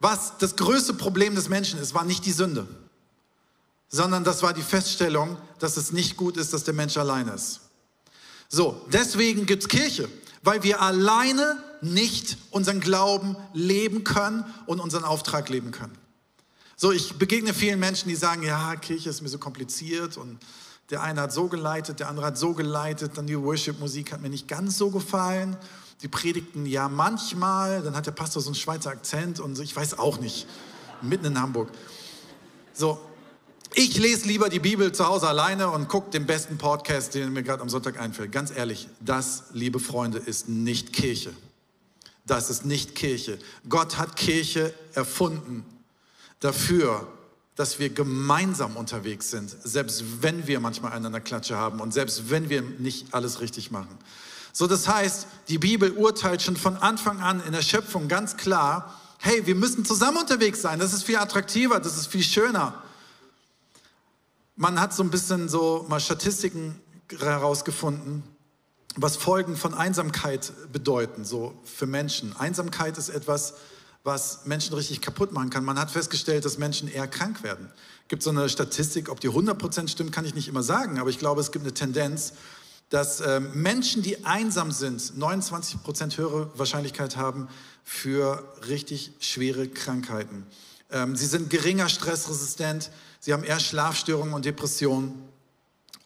was 0.00 0.38
das 0.38 0.56
größte 0.56 0.94
Problem 0.94 1.36
des 1.36 1.48
Menschen 1.48 1.78
ist, 1.78 1.94
war 1.94 2.04
nicht 2.04 2.26
die 2.26 2.32
Sünde, 2.32 2.66
sondern 3.88 4.24
das 4.24 4.42
war 4.42 4.52
die 4.52 4.62
Feststellung, 4.62 5.36
dass 5.60 5.76
es 5.76 5.92
nicht 5.92 6.16
gut 6.16 6.36
ist, 6.36 6.52
dass 6.52 6.64
der 6.64 6.74
Mensch 6.74 6.96
allein 6.96 7.28
ist. 7.28 7.60
So, 8.48 8.84
deswegen 8.90 9.46
gibt 9.46 9.62
es 9.62 9.68
Kirche 9.68 10.08
weil 10.42 10.62
wir 10.62 10.82
alleine 10.82 11.62
nicht 11.80 12.36
unseren 12.50 12.80
Glauben 12.80 13.36
leben 13.54 14.04
können 14.04 14.44
und 14.66 14.80
unseren 14.80 15.04
Auftrag 15.04 15.48
leben 15.48 15.70
können. 15.70 15.96
So, 16.76 16.90
ich 16.90 17.14
begegne 17.14 17.54
vielen 17.54 17.78
Menschen, 17.78 18.08
die 18.08 18.16
sagen, 18.16 18.42
ja, 18.42 18.74
Kirche 18.76 19.10
ist 19.10 19.22
mir 19.22 19.28
so 19.28 19.38
kompliziert 19.38 20.16
und 20.16 20.38
der 20.92 21.02
eine 21.02 21.22
hat 21.22 21.32
so 21.32 21.48
geleitet, 21.48 22.00
der 22.00 22.08
andere 22.10 22.26
hat 22.26 22.36
so 22.36 22.52
geleitet, 22.52 23.16
dann 23.16 23.26
die 23.26 23.40
Worship-Musik 23.40 24.12
hat 24.12 24.20
mir 24.20 24.28
nicht 24.28 24.46
ganz 24.46 24.76
so 24.76 24.90
gefallen. 24.90 25.56
Die 26.02 26.08
predigten 26.08 26.66
ja 26.66 26.90
manchmal, 26.90 27.80
dann 27.82 27.96
hat 27.96 28.06
der 28.06 28.12
Pastor 28.12 28.42
so 28.42 28.50
einen 28.50 28.56
Schweizer 28.56 28.90
Akzent 28.90 29.40
und 29.40 29.58
ich 29.58 29.74
weiß 29.74 29.98
auch 29.98 30.20
nicht, 30.20 30.46
mitten 31.00 31.24
in 31.24 31.40
Hamburg. 31.40 31.70
So, 32.74 33.00
ich 33.72 33.96
lese 33.98 34.26
lieber 34.26 34.50
die 34.50 34.58
Bibel 34.58 34.92
zu 34.92 35.06
Hause 35.08 35.28
alleine 35.28 35.70
und 35.70 35.88
gucke 35.88 36.10
den 36.10 36.26
besten 36.26 36.58
Podcast, 36.58 37.14
den 37.14 37.32
mir 37.32 37.42
gerade 37.42 37.62
am 37.62 37.70
Sonntag 37.70 37.98
einfällt. 37.98 38.30
Ganz 38.30 38.50
ehrlich, 38.54 38.86
das, 39.00 39.44
liebe 39.54 39.80
Freunde, 39.80 40.18
ist 40.18 40.50
nicht 40.50 40.92
Kirche. 40.92 41.32
Das 42.26 42.50
ist 42.50 42.66
nicht 42.66 42.94
Kirche. 42.94 43.38
Gott 43.66 43.96
hat 43.96 44.16
Kirche 44.16 44.74
erfunden 44.92 45.64
dafür, 46.40 47.08
dass 47.54 47.78
wir 47.78 47.90
gemeinsam 47.90 48.76
unterwegs 48.76 49.30
sind, 49.30 49.54
selbst 49.62 50.22
wenn 50.22 50.46
wir 50.46 50.58
manchmal 50.60 50.92
einen 50.92 51.06
an 51.06 51.12
der 51.12 51.20
Klatsche 51.20 51.56
haben 51.56 51.80
und 51.80 51.92
selbst 51.92 52.30
wenn 52.30 52.48
wir 52.48 52.62
nicht 52.62 53.12
alles 53.12 53.40
richtig 53.40 53.70
machen. 53.70 53.98
So, 54.52 54.66
das 54.66 54.88
heißt, 54.88 55.26
die 55.48 55.58
Bibel 55.58 55.92
urteilt 55.92 56.42
schon 56.42 56.56
von 56.56 56.76
Anfang 56.76 57.20
an 57.20 57.42
in 57.44 57.52
der 57.52 57.62
Schöpfung 57.62 58.08
ganz 58.08 58.36
klar, 58.36 58.98
hey, 59.18 59.46
wir 59.46 59.54
müssen 59.54 59.84
zusammen 59.84 60.18
unterwegs 60.18 60.60
sein. 60.62 60.78
Das 60.78 60.92
ist 60.92 61.04
viel 61.04 61.16
attraktiver, 61.16 61.78
das 61.78 61.96
ist 61.96 62.08
viel 62.08 62.22
schöner. 62.22 62.82
Man 64.56 64.80
hat 64.80 64.92
so 64.92 65.02
ein 65.02 65.10
bisschen 65.10 65.48
so 65.48 65.86
mal 65.88 66.00
Statistiken 66.00 66.80
herausgefunden, 67.18 68.22
was 68.96 69.16
Folgen 69.16 69.56
von 69.56 69.74
Einsamkeit 69.74 70.52
bedeuten, 70.72 71.24
so 71.24 71.54
für 71.64 71.86
Menschen. 71.86 72.36
Einsamkeit 72.36 72.98
ist 72.98 73.08
etwas, 73.08 73.54
was 74.04 74.46
Menschen 74.46 74.74
richtig 74.74 75.00
kaputt 75.00 75.32
machen 75.32 75.50
kann. 75.50 75.64
Man 75.64 75.78
hat 75.78 75.90
festgestellt, 75.90 76.44
dass 76.44 76.58
Menschen 76.58 76.88
eher 76.88 77.06
krank 77.06 77.42
werden. 77.42 77.70
Es 78.02 78.08
gibt 78.08 78.22
so 78.22 78.30
eine 78.30 78.48
Statistik, 78.48 79.08
ob 79.08 79.20
die 79.20 79.30
100% 79.30 79.88
stimmt, 79.88 80.12
kann 80.12 80.24
ich 80.24 80.34
nicht 80.34 80.48
immer 80.48 80.62
sagen, 80.62 80.98
aber 80.98 81.10
ich 81.10 81.18
glaube, 81.18 81.40
es 81.40 81.52
gibt 81.52 81.64
eine 81.64 81.74
Tendenz, 81.74 82.32
dass 82.90 83.20
äh, 83.20 83.40
Menschen, 83.40 84.02
die 84.02 84.24
einsam 84.26 84.70
sind, 84.70 85.00
29% 85.00 86.18
höhere 86.18 86.50
Wahrscheinlichkeit 86.58 87.16
haben 87.16 87.48
für 87.84 88.44
richtig 88.68 89.12
schwere 89.20 89.68
Krankheiten. 89.68 90.46
Ähm, 90.90 91.16
sie 91.16 91.24
sind 91.26 91.48
geringer 91.48 91.88
stressresistent, 91.88 92.90
sie 93.18 93.32
haben 93.32 93.44
eher 93.44 93.60
Schlafstörungen 93.60 94.34
und 94.34 94.44
Depressionen. 94.44 95.14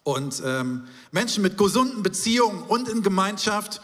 Und 0.03 0.41
ähm, 0.45 0.87
Menschen 1.11 1.43
mit 1.43 1.57
gesunden 1.57 2.03
Beziehungen 2.03 2.63
und 2.63 2.87
in 2.87 3.03
Gemeinschaft 3.03 3.81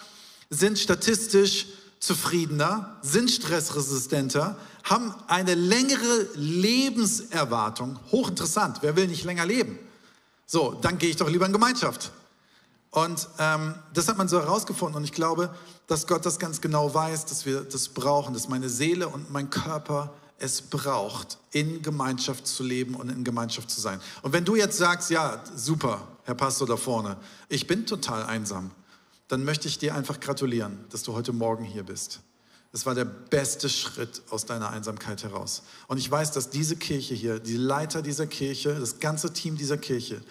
sind 0.50 0.80
statistisch 0.80 1.66
zufriedener, 2.04 2.98
sind 3.02 3.32
stressresistenter, 3.32 4.58
haben 4.84 5.16
eine 5.28 5.56
längere 5.56 6.28
Lebenserwartung. 6.36 7.98
Hochinteressant, 8.12 8.80
wer 8.82 8.98
will 8.98 9.08
nicht 9.08 9.24
länger 9.24 9.46
leben? 9.46 9.80
So, 10.46 10.74
dann 10.82 10.98
gehe 10.98 11.10
ich 11.10 11.16
doch 11.16 11.30
lieber 11.30 11.46
in 11.46 11.54
Gemeinschaft. 11.54 12.12
Und 12.92 13.30
ähm, 13.40 13.76
das 13.94 14.10
hat 14.10 14.18
man 14.18 14.28
so 14.28 14.38
herausgefunden. 14.38 14.98
Und 14.98 15.06
ich 15.06 15.14
glaube, 15.14 15.50
dass 15.88 16.06
Gott 16.06 16.26
das 16.26 16.40
ganz 16.40 16.60
genau 16.60 16.94
weiß, 16.94 17.26
dass 17.26 17.46
wir 17.46 17.62
das 17.62 17.88
brauchen, 17.88 18.34
dass 18.34 18.50
meine 18.50 18.68
Seele 18.68 19.08
und 19.08 19.32
mein 19.32 19.50
Körper 19.50 20.14
es 20.40 20.62
braucht, 20.62 21.38
in 21.52 21.82
Gemeinschaft 21.82 22.46
zu 22.46 22.64
leben 22.64 22.96
und 22.96 23.08
in 23.08 23.24
Gemeinschaft 23.24 23.72
zu 23.72 23.80
sein. 23.80 24.02
Und 24.24 24.34
wenn 24.34 24.44
du 24.44 24.56
jetzt 24.56 24.78
sagst, 24.78 25.10
ja, 25.10 25.42
super, 25.56 26.06
Herr 26.26 26.36
Pastor 26.36 26.68
da 26.68 26.76
vorne, 26.76 27.16
ich 27.48 27.66
bin 27.66 27.86
total 27.86 28.24
einsam, 28.24 28.72
dann 29.28 29.44
möchte 29.44 29.68
ich 29.68 29.80
dir 29.80 29.96
einfach 29.96 30.20
gratulieren, 30.20 30.86
dass 30.90 31.04
du 31.04 31.14
heute 31.14 31.34
Morgen 31.34 31.64
hier 31.64 31.84
bist. 31.84 32.22
Es 32.72 32.88
war 32.88 32.96
der 32.96 33.06
beste 33.06 33.70
Schritt 33.70 34.24
aus 34.32 34.46
deiner 34.46 34.72
Einsamkeit 34.72 35.24
heraus. 35.24 35.62
Und 35.88 36.00
ich 36.00 36.10
weiß, 36.10 36.32
dass 36.32 36.50
diese 36.50 36.76
Kirche 36.76 37.14
hier, 37.14 37.40
die 37.40 37.56
Leiter 37.56 38.02
dieser 38.02 38.26
Kirche, 38.26 38.74
das 38.74 39.00
ganze 39.00 39.32
Team 39.32 39.58
dieser 39.58 39.78
Kirche, 39.78 40.22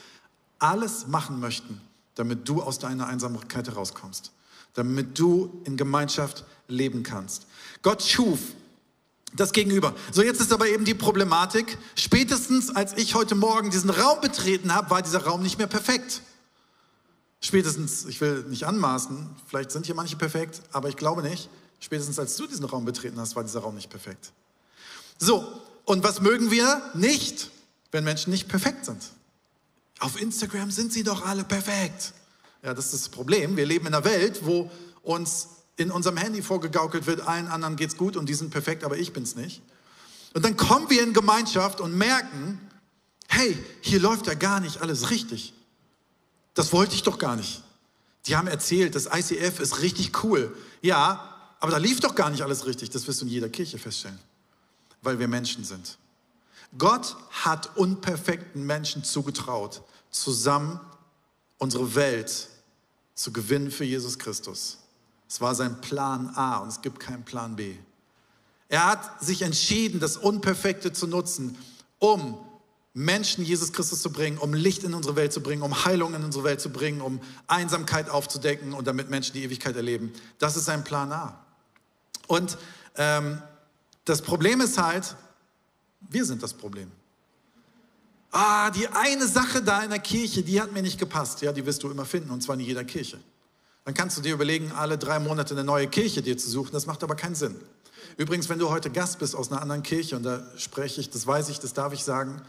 alles 0.58 1.06
machen 1.06 1.38
möchten, 1.38 1.80
damit 2.16 2.48
du 2.48 2.60
aus 2.60 2.80
deiner 2.80 3.06
Einsamkeit 3.06 3.68
herauskommst, 3.68 4.32
damit 4.74 5.18
du 5.18 5.62
in 5.64 5.76
Gemeinschaft 5.76 6.44
leben 6.66 7.04
kannst. 7.04 7.46
Gott 7.82 8.02
schuf 8.02 8.40
das 9.34 9.52
Gegenüber. 9.52 9.94
So, 10.10 10.22
jetzt 10.22 10.40
ist 10.40 10.52
aber 10.52 10.68
eben 10.68 10.84
die 10.84 10.94
Problematik, 10.94 11.78
spätestens 11.94 12.74
als 12.74 12.96
ich 12.96 13.14
heute 13.14 13.34
Morgen 13.34 13.70
diesen 13.70 13.90
Raum 13.90 14.20
betreten 14.20 14.74
habe, 14.74 14.90
war 14.90 15.02
dieser 15.02 15.24
Raum 15.24 15.42
nicht 15.42 15.58
mehr 15.58 15.66
perfekt. 15.66 16.22
Spätestens, 17.52 18.06
ich 18.06 18.18
will 18.22 18.44
nicht 18.48 18.64
anmaßen, 18.64 19.28
vielleicht 19.46 19.72
sind 19.72 19.84
hier 19.84 19.94
manche 19.94 20.16
perfekt, 20.16 20.62
aber 20.72 20.88
ich 20.88 20.96
glaube 20.96 21.20
nicht. 21.20 21.50
Spätestens 21.80 22.18
als 22.18 22.34
du 22.36 22.46
diesen 22.46 22.64
Raum 22.64 22.86
betreten 22.86 23.20
hast, 23.20 23.36
war 23.36 23.44
dieser 23.44 23.60
Raum 23.60 23.74
nicht 23.74 23.90
perfekt. 23.90 24.32
So, 25.18 25.46
und 25.84 26.02
was 26.02 26.22
mögen 26.22 26.50
wir 26.50 26.80
nicht, 26.94 27.50
wenn 27.90 28.04
Menschen 28.04 28.30
nicht 28.30 28.48
perfekt 28.48 28.86
sind? 28.86 29.02
Auf 29.98 30.18
Instagram 30.18 30.70
sind 30.70 30.94
sie 30.94 31.02
doch 31.02 31.26
alle 31.26 31.44
perfekt. 31.44 32.14
Ja, 32.62 32.72
das 32.72 32.86
ist 32.86 32.94
das 32.94 33.08
Problem. 33.10 33.54
Wir 33.54 33.66
leben 33.66 33.86
in 33.86 33.92
einer 33.92 34.06
Welt, 34.06 34.46
wo 34.46 34.70
uns 35.02 35.48
in 35.76 35.90
unserem 35.90 36.16
Handy 36.16 36.40
vorgegaukelt 36.40 37.06
wird, 37.06 37.20
allen 37.20 37.48
anderen 37.48 37.76
geht's 37.76 37.98
gut 37.98 38.16
und 38.16 38.30
die 38.30 38.34
sind 38.34 38.48
perfekt, 38.48 38.82
aber 38.82 38.96
ich 38.96 39.12
bin's 39.12 39.36
nicht. 39.36 39.60
Und 40.32 40.42
dann 40.42 40.56
kommen 40.56 40.88
wir 40.88 41.02
in 41.02 41.12
Gemeinschaft 41.12 41.82
und 41.82 41.98
merken, 41.98 42.58
hey, 43.28 43.62
hier 43.82 44.00
läuft 44.00 44.26
ja 44.26 44.32
gar 44.32 44.60
nicht 44.60 44.80
alles 44.80 45.10
richtig. 45.10 45.52
Das 46.54 46.72
wollte 46.72 46.94
ich 46.94 47.02
doch 47.02 47.18
gar 47.18 47.36
nicht. 47.36 47.62
Die 48.26 48.36
haben 48.36 48.46
erzählt, 48.46 48.94
das 48.94 49.06
ICF 49.06 49.60
ist 49.60 49.80
richtig 49.80 50.22
cool. 50.22 50.56
Ja, 50.80 51.54
aber 51.60 51.72
da 51.72 51.78
lief 51.78 52.00
doch 52.00 52.14
gar 52.14 52.30
nicht 52.30 52.42
alles 52.42 52.66
richtig. 52.66 52.90
Das 52.90 53.06
wirst 53.06 53.20
du 53.20 53.24
in 53.24 53.30
jeder 53.30 53.48
Kirche 53.48 53.78
feststellen, 53.78 54.18
weil 55.00 55.18
wir 55.18 55.28
Menschen 55.28 55.64
sind. 55.64 55.98
Gott 56.78 57.16
hat 57.30 57.76
unperfekten 57.76 58.64
Menschen 58.64 59.04
zugetraut, 59.04 59.82
zusammen 60.10 60.80
unsere 61.58 61.94
Welt 61.94 62.48
zu 63.14 63.32
gewinnen 63.32 63.70
für 63.70 63.84
Jesus 63.84 64.18
Christus. 64.18 64.78
Es 65.28 65.40
war 65.40 65.54
sein 65.54 65.80
Plan 65.80 66.28
A 66.34 66.58
und 66.58 66.68
es 66.68 66.80
gibt 66.80 67.00
keinen 67.00 67.24
Plan 67.24 67.56
B. 67.56 67.76
Er 68.68 68.86
hat 68.86 69.22
sich 69.22 69.42
entschieden, 69.42 70.00
das 70.00 70.16
Unperfekte 70.16 70.92
zu 70.92 71.06
nutzen, 71.06 71.58
um 71.98 72.38
Menschen 72.94 73.44
Jesus 73.44 73.72
Christus 73.72 74.02
zu 74.02 74.12
bringen, 74.12 74.38
um 74.38 74.52
Licht 74.52 74.84
in 74.84 74.92
unsere 74.92 75.16
Welt 75.16 75.32
zu 75.32 75.42
bringen, 75.42 75.62
um 75.62 75.84
Heilung 75.84 76.14
in 76.14 76.24
unsere 76.24 76.44
Welt 76.44 76.60
zu 76.60 76.70
bringen, 76.70 77.00
um 77.00 77.20
Einsamkeit 77.46 78.10
aufzudecken 78.10 78.74
und 78.74 78.86
damit 78.86 79.08
Menschen 79.08 79.32
die 79.32 79.44
Ewigkeit 79.44 79.76
erleben. 79.76 80.12
Das 80.38 80.56
ist 80.56 80.66
sein 80.66 80.84
Plan 80.84 81.10
A. 81.10 81.42
Und 82.26 82.58
ähm, 82.96 83.40
das 84.04 84.20
Problem 84.20 84.60
ist 84.60 84.78
halt, 84.78 85.16
wir 86.00 86.24
sind 86.24 86.42
das 86.42 86.52
Problem. 86.52 86.90
Ah, 88.30 88.70
die 88.70 88.88
eine 88.88 89.26
Sache 89.26 89.62
da 89.62 89.82
in 89.82 89.90
der 89.90 89.98
Kirche, 89.98 90.42
die 90.42 90.60
hat 90.60 90.72
mir 90.72 90.82
nicht 90.82 90.98
gepasst. 90.98 91.42
Ja, 91.42 91.52
die 91.52 91.64
wirst 91.64 91.82
du 91.82 91.90
immer 91.90 92.04
finden 92.04 92.30
und 92.30 92.42
zwar 92.42 92.54
in 92.54 92.60
jeder 92.60 92.84
Kirche. 92.84 93.20
Dann 93.84 93.94
kannst 93.94 94.16
du 94.16 94.22
dir 94.22 94.34
überlegen, 94.34 94.72
alle 94.72 94.96
drei 94.96 95.18
Monate 95.18 95.54
eine 95.54 95.64
neue 95.64 95.88
Kirche 95.88 96.22
dir 96.22 96.36
zu 96.36 96.48
suchen. 96.48 96.72
Das 96.72 96.86
macht 96.86 97.02
aber 97.02 97.14
keinen 97.14 97.34
Sinn. 97.34 97.56
Übrigens, 98.16 98.48
wenn 98.48 98.58
du 98.58 98.70
heute 98.70 98.90
Gast 98.90 99.18
bist 99.18 99.34
aus 99.34 99.50
einer 99.50 99.60
anderen 99.60 99.82
Kirche, 99.82 100.16
und 100.16 100.22
da 100.22 100.42
spreche 100.56 101.00
ich, 101.00 101.10
das 101.10 101.26
weiß 101.26 101.48
ich, 101.48 101.60
das 101.60 101.72
darf 101.72 101.92
ich 101.92 102.04
sagen, 102.04 102.42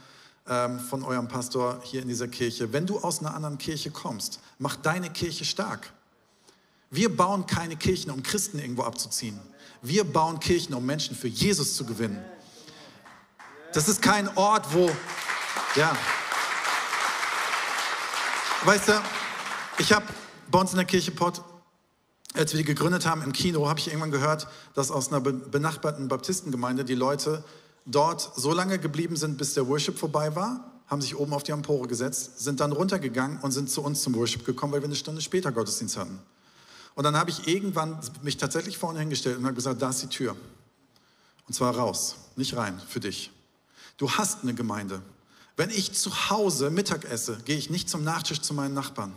ähm, 0.48 0.80
von 0.80 1.04
eurem 1.04 1.28
Pastor 1.28 1.80
hier 1.84 2.02
in 2.02 2.08
dieser 2.08 2.28
Kirche, 2.28 2.74
wenn 2.74 2.86
du 2.86 3.00
aus 3.00 3.20
einer 3.20 3.34
anderen 3.34 3.58
Kirche 3.58 3.92
kommst, 3.92 4.40
mach 4.60 4.76
deine 4.76 5.10
Kirche 5.10 5.46
stark. 5.46 5.94
Wir 6.90 7.16
bauen 7.16 7.46
keine 7.46 7.76
Kirchen, 7.76 8.12
um 8.12 8.22
Christen 8.22 8.60
irgendwo 8.60 8.84
abzuziehen. 8.84 9.40
Wir 9.82 10.04
bauen 10.04 10.40
Kirchen, 10.40 10.74
um 10.74 10.86
Menschen 10.86 11.16
für 11.16 11.28
Jesus 11.28 11.76
zu 11.76 11.86
gewinnen. 11.86 12.24
Das 13.74 13.88
ist 13.90 14.02
kein 14.02 14.28
Ort, 14.38 14.74
wo, 14.74 14.90
ja. 15.76 15.98
Weißt 18.66 18.90
du, 18.90 19.02
ich 19.80 19.92
habe 19.92 20.06
bei 20.52 20.60
uns 20.60 20.72
in 20.72 20.78
der 20.78 20.86
Kirche 20.86 21.12
Pott, 21.12 21.42
als 22.36 22.54
wir 22.54 22.60
die 22.60 22.64
gegründet 22.64 23.06
haben 23.06 23.24
im 23.24 23.34
Kino, 23.34 23.68
habe 23.68 23.80
ich 23.80 23.88
irgendwann 23.88 24.12
gehört, 24.12 24.48
dass 24.76 24.92
aus 24.92 25.12
einer 25.12 25.22
benachbarten 25.22 26.08
Baptistengemeinde 26.08 26.86
die 26.86 26.96
Leute 26.96 27.44
dort 27.86 28.32
so 28.36 28.54
lange 28.54 28.80
geblieben 28.80 29.16
sind, 29.16 29.38
bis 29.38 29.54
der 29.54 29.68
Worship 29.68 29.98
vorbei 29.98 30.36
war, 30.36 30.72
haben 30.88 31.02
sich 31.02 31.16
oben 31.16 31.34
auf 31.34 31.44
die 31.44 31.52
Empore 31.52 31.88
gesetzt, 31.88 32.40
sind 32.40 32.60
dann 32.60 32.72
runtergegangen 32.72 33.40
und 33.40 33.52
sind 33.52 33.70
zu 33.70 33.82
uns 33.82 34.02
zum 34.02 34.16
Worship 34.16 34.46
gekommen, 34.46 34.74
weil 34.74 34.82
wir 34.82 34.86
eine 34.86 34.96
Stunde 34.96 35.22
später 35.22 35.52
Gottesdienst 35.52 35.98
hatten. 35.98 36.20
Und 36.96 37.04
dann 37.04 37.18
habe 37.18 37.30
ich 37.32 37.48
irgendwann 37.48 38.00
mich 38.22 38.38
tatsächlich 38.38 38.78
vorne 38.78 39.00
hingestellt 39.00 39.38
und 39.38 39.46
habe 39.46 39.56
gesagt, 39.56 39.82
da 39.82 39.90
ist 39.90 40.04
die 40.04 40.08
Tür. 40.08 40.36
Und 41.48 41.54
zwar 41.54 41.76
raus, 41.76 42.16
nicht 42.36 42.56
rein, 42.56 42.80
für 42.88 43.00
dich. 43.00 43.32
Du 43.98 44.12
hast 44.12 44.44
eine 44.44 44.54
Gemeinde. 44.54 45.02
Wenn 45.58 45.70
ich 45.70 45.94
zu 45.94 46.30
Hause 46.30 46.70
Mittag 46.70 47.06
esse, 47.06 47.38
gehe 47.46 47.58
ich 47.58 47.70
nicht 47.70 47.90
zum 47.90 48.04
Nachtisch 48.04 48.42
zu 48.42 48.54
meinen 48.54 48.74
Nachbarn 48.74 49.14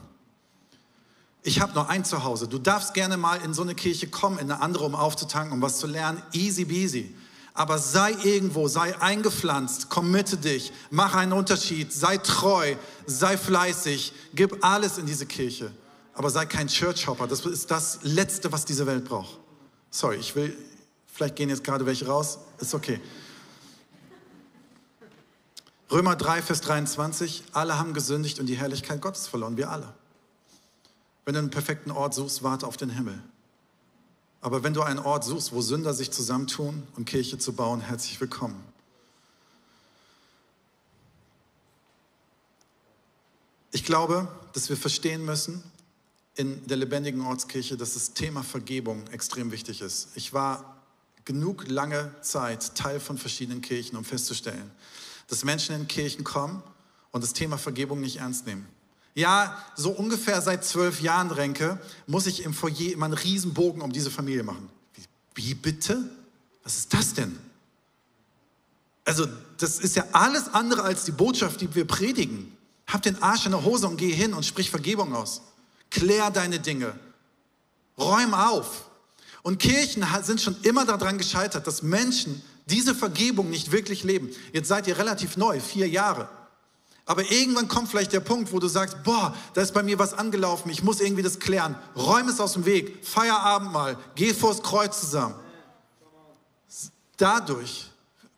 ich 1.47 1.61
habe 1.61 1.75
nur 1.75 1.89
ein 1.89 2.05
Zuhause. 2.05 2.49
Du 2.49 2.59
darfst 2.59 2.93
gerne 2.93 3.17
mal 3.17 3.41
in 3.41 3.55
so 3.55 3.63
eine 3.63 3.77
Kirche 3.77 4.09
kommen, 4.09 4.39
in 4.39 4.51
eine 4.51 4.61
andere, 4.61 4.85
um 4.85 4.97
aufzutanken, 4.97 5.53
um 5.53 5.63
was 5.63 5.79
zu 5.79 5.87
lernen. 5.87 6.21
Easy 6.33 6.65
beasy. 6.65 7.15
Aber 7.57 7.79
sei 7.79 8.13
irgendwo, 8.23 8.69
sei 8.69 9.01
eingepflanzt, 9.01 9.89
committe 9.89 10.37
dich, 10.37 10.73
mach 10.91 11.15
einen 11.15 11.33
Unterschied, 11.33 11.91
sei 11.91 12.19
treu, 12.19 12.77
sei 13.07 13.39
fleißig, 13.39 14.13
gib 14.35 14.63
alles 14.63 14.99
in 14.99 15.07
diese 15.07 15.25
Kirche. 15.25 15.73
Aber 16.13 16.29
sei 16.29 16.45
kein 16.45 16.69
Churchhopper. 16.69 17.27
Das 17.27 17.45
ist 17.47 17.71
das 17.71 18.01
Letzte, 18.03 18.53
was 18.53 18.67
diese 18.67 18.87
Welt 18.87 19.07
braucht. 19.07 19.39
Sorry, 19.91 20.17
ich 20.17 20.37
will, 20.37 20.57
vielleicht 21.07 21.37
gehen 21.37 21.49
jetzt 21.49 21.65
gerade 21.65 21.87
welche 21.87 22.07
raus. 22.07 22.39
Ist 22.59 22.75
okay. 22.75 23.01
Römer 25.91 26.15
3, 26.15 26.43
Vers 26.43 26.61
23. 26.61 27.45
Alle 27.53 27.79
haben 27.79 27.95
gesündigt 27.95 28.39
und 28.39 28.47
die 28.47 28.57
Herrlichkeit 28.57 29.01
Gottes 29.01 29.29
verloren. 29.29 29.57
Wir 29.57 29.71
alle. 29.71 29.95
Wenn 31.25 31.35
du 31.35 31.41
einen 31.41 31.51
perfekten 31.51 31.91
Ort 31.91 32.13
suchst, 32.13 32.43
warte 32.43 32.67
auf 32.67 32.77
den 32.77 32.91
Himmel. 32.91 33.23
Aber 34.47 34.63
wenn 34.63 34.75
du 34.75 34.83
einen 34.83 35.01
Ort 35.01 35.25
suchst, 35.25 35.51
wo 35.51 35.61
Sünder 35.61 35.93
sich 35.93 36.13
zusammentun, 36.13 36.87
um 36.95 37.05
Kirche 37.05 37.37
zu 37.37 37.53
bauen, 37.53 37.81
herzlich 37.81 38.21
willkommen. 38.21 38.63
Ich 43.73 43.83
glaube, 43.85 44.29
dass 44.53 44.69
wir 44.69 44.77
verstehen 44.77 45.25
müssen 45.25 45.65
in 46.37 46.65
der 46.69 46.77
lebendigen 46.77 47.23
Ortskirche, 47.23 47.77
dass 47.77 47.95
das 47.95 48.13
Thema 48.13 48.45
Vergebung 48.45 49.09
extrem 49.09 49.51
wichtig 49.51 49.81
ist. 49.81 50.11
Ich 50.15 50.33
war 50.33 50.81
genug 51.25 51.67
lange 51.67 52.15
Zeit 52.21 52.77
Teil 52.77 53.01
von 53.01 53.19
verschiedenen 53.19 53.63
Kirchen, 53.63 53.97
um 53.97 54.05
festzustellen, 54.05 54.71
dass 55.27 55.43
Menschen 55.43 55.75
in 55.75 55.89
Kirchen 55.89 56.23
kommen 56.23 56.63
und 57.11 57.25
das 57.25 57.33
Thema 57.33 57.59
Vergebung 57.59 58.01
nicht 58.01 58.19
ernst 58.19 58.47
nehmen. 58.47 58.69
Ja, 59.17 59.57
so 59.75 59.93
ungefähr 59.93 60.43
seit 60.43 60.63
zwölf 60.63 61.01
Jahren, 61.01 61.31
Renke, 61.31 61.81
muss 62.07 62.27
ich 62.27 62.45
im 62.45 62.53
Foyer 62.53 62.93
immer 62.93 63.07
einen 63.07 63.15
Riesenbogen 63.15 63.81
um 63.81 63.91
diese 63.91 64.11
Familie 64.11 64.43
machen. 64.43 64.69
Wie, 64.95 65.47
wie 65.47 65.55
bitte? 65.55 66.05
Was 66.63 66.77
ist 66.77 66.93
das 66.93 67.15
denn? 67.15 67.39
Also, 69.07 69.27
das 69.57 69.79
ist 69.79 69.97
ja 69.97 70.05
alles 70.13 70.49
andere 70.53 70.83
als 70.83 71.07
die 71.07 71.13
Botschaft, 71.13 71.63
die 71.63 71.75
wir 71.75 71.87
predigen. 71.87 72.55
Hab 72.87 73.01
den 73.01 73.23
Arsch 73.23 73.47
in 73.47 73.53
der 73.53 73.65
Hose 73.65 73.89
und 73.89 73.97
geh 73.97 74.13
hin 74.13 74.35
und 74.35 74.45
sprich 74.45 74.71
Vergebung 74.71 75.15
aus. 75.15 75.41
Klär 75.91 76.31
deine 76.31 76.61
Dinge. 76.61 76.93
Räum 77.97 78.35
auf. 78.35 78.85
Und 79.43 79.59
Kirchen 79.59 80.05
sind 80.25 80.43
schon 80.43 80.57
immer 80.61 80.85
daran 80.85 81.17
gescheitert, 81.17 81.67
dass 81.67 81.83
Menschen 81.83 82.43
diese 82.67 82.95
Vergebung 82.95 83.49
nicht 83.49 83.73
wirklich 83.73 84.05
leben. 84.05 84.29
Jetzt 84.53 84.69
seid 84.69 84.87
ihr 84.87 84.99
relativ 84.99 85.39
neu, 85.39 85.59
vier 85.59 85.89
Jahre. 85.89 86.29
Aber 87.07 87.31
irgendwann 87.31 87.69
kommt 87.69 87.89
vielleicht 87.89 88.13
der 88.13 88.21
Punkt, 88.21 88.53
wo 88.53 88.59
du 88.59 88.67
sagst, 88.67 89.05
boah, 89.05 89.35
da 89.55 89.63
ist 89.63 89.73
bei 89.73 89.85
mir 89.85 89.99
was 89.99 90.13
angelaufen, 90.13 90.71
ich 90.71 90.83
muss 90.83 91.01
irgendwie 91.01 91.23
das 91.23 91.39
klären. 91.39 91.77
Räum 91.95 92.29
es 92.29 92.41
aus 92.41 92.55
dem 92.55 92.67
Weg, 92.67 93.05
Feierabend 93.05 93.73
mal, 93.73 93.97
geh 94.17 94.35
vors 94.35 94.61
Kreuz 94.63 95.01
zusammen. 95.01 95.37
Dadurch 97.17 97.91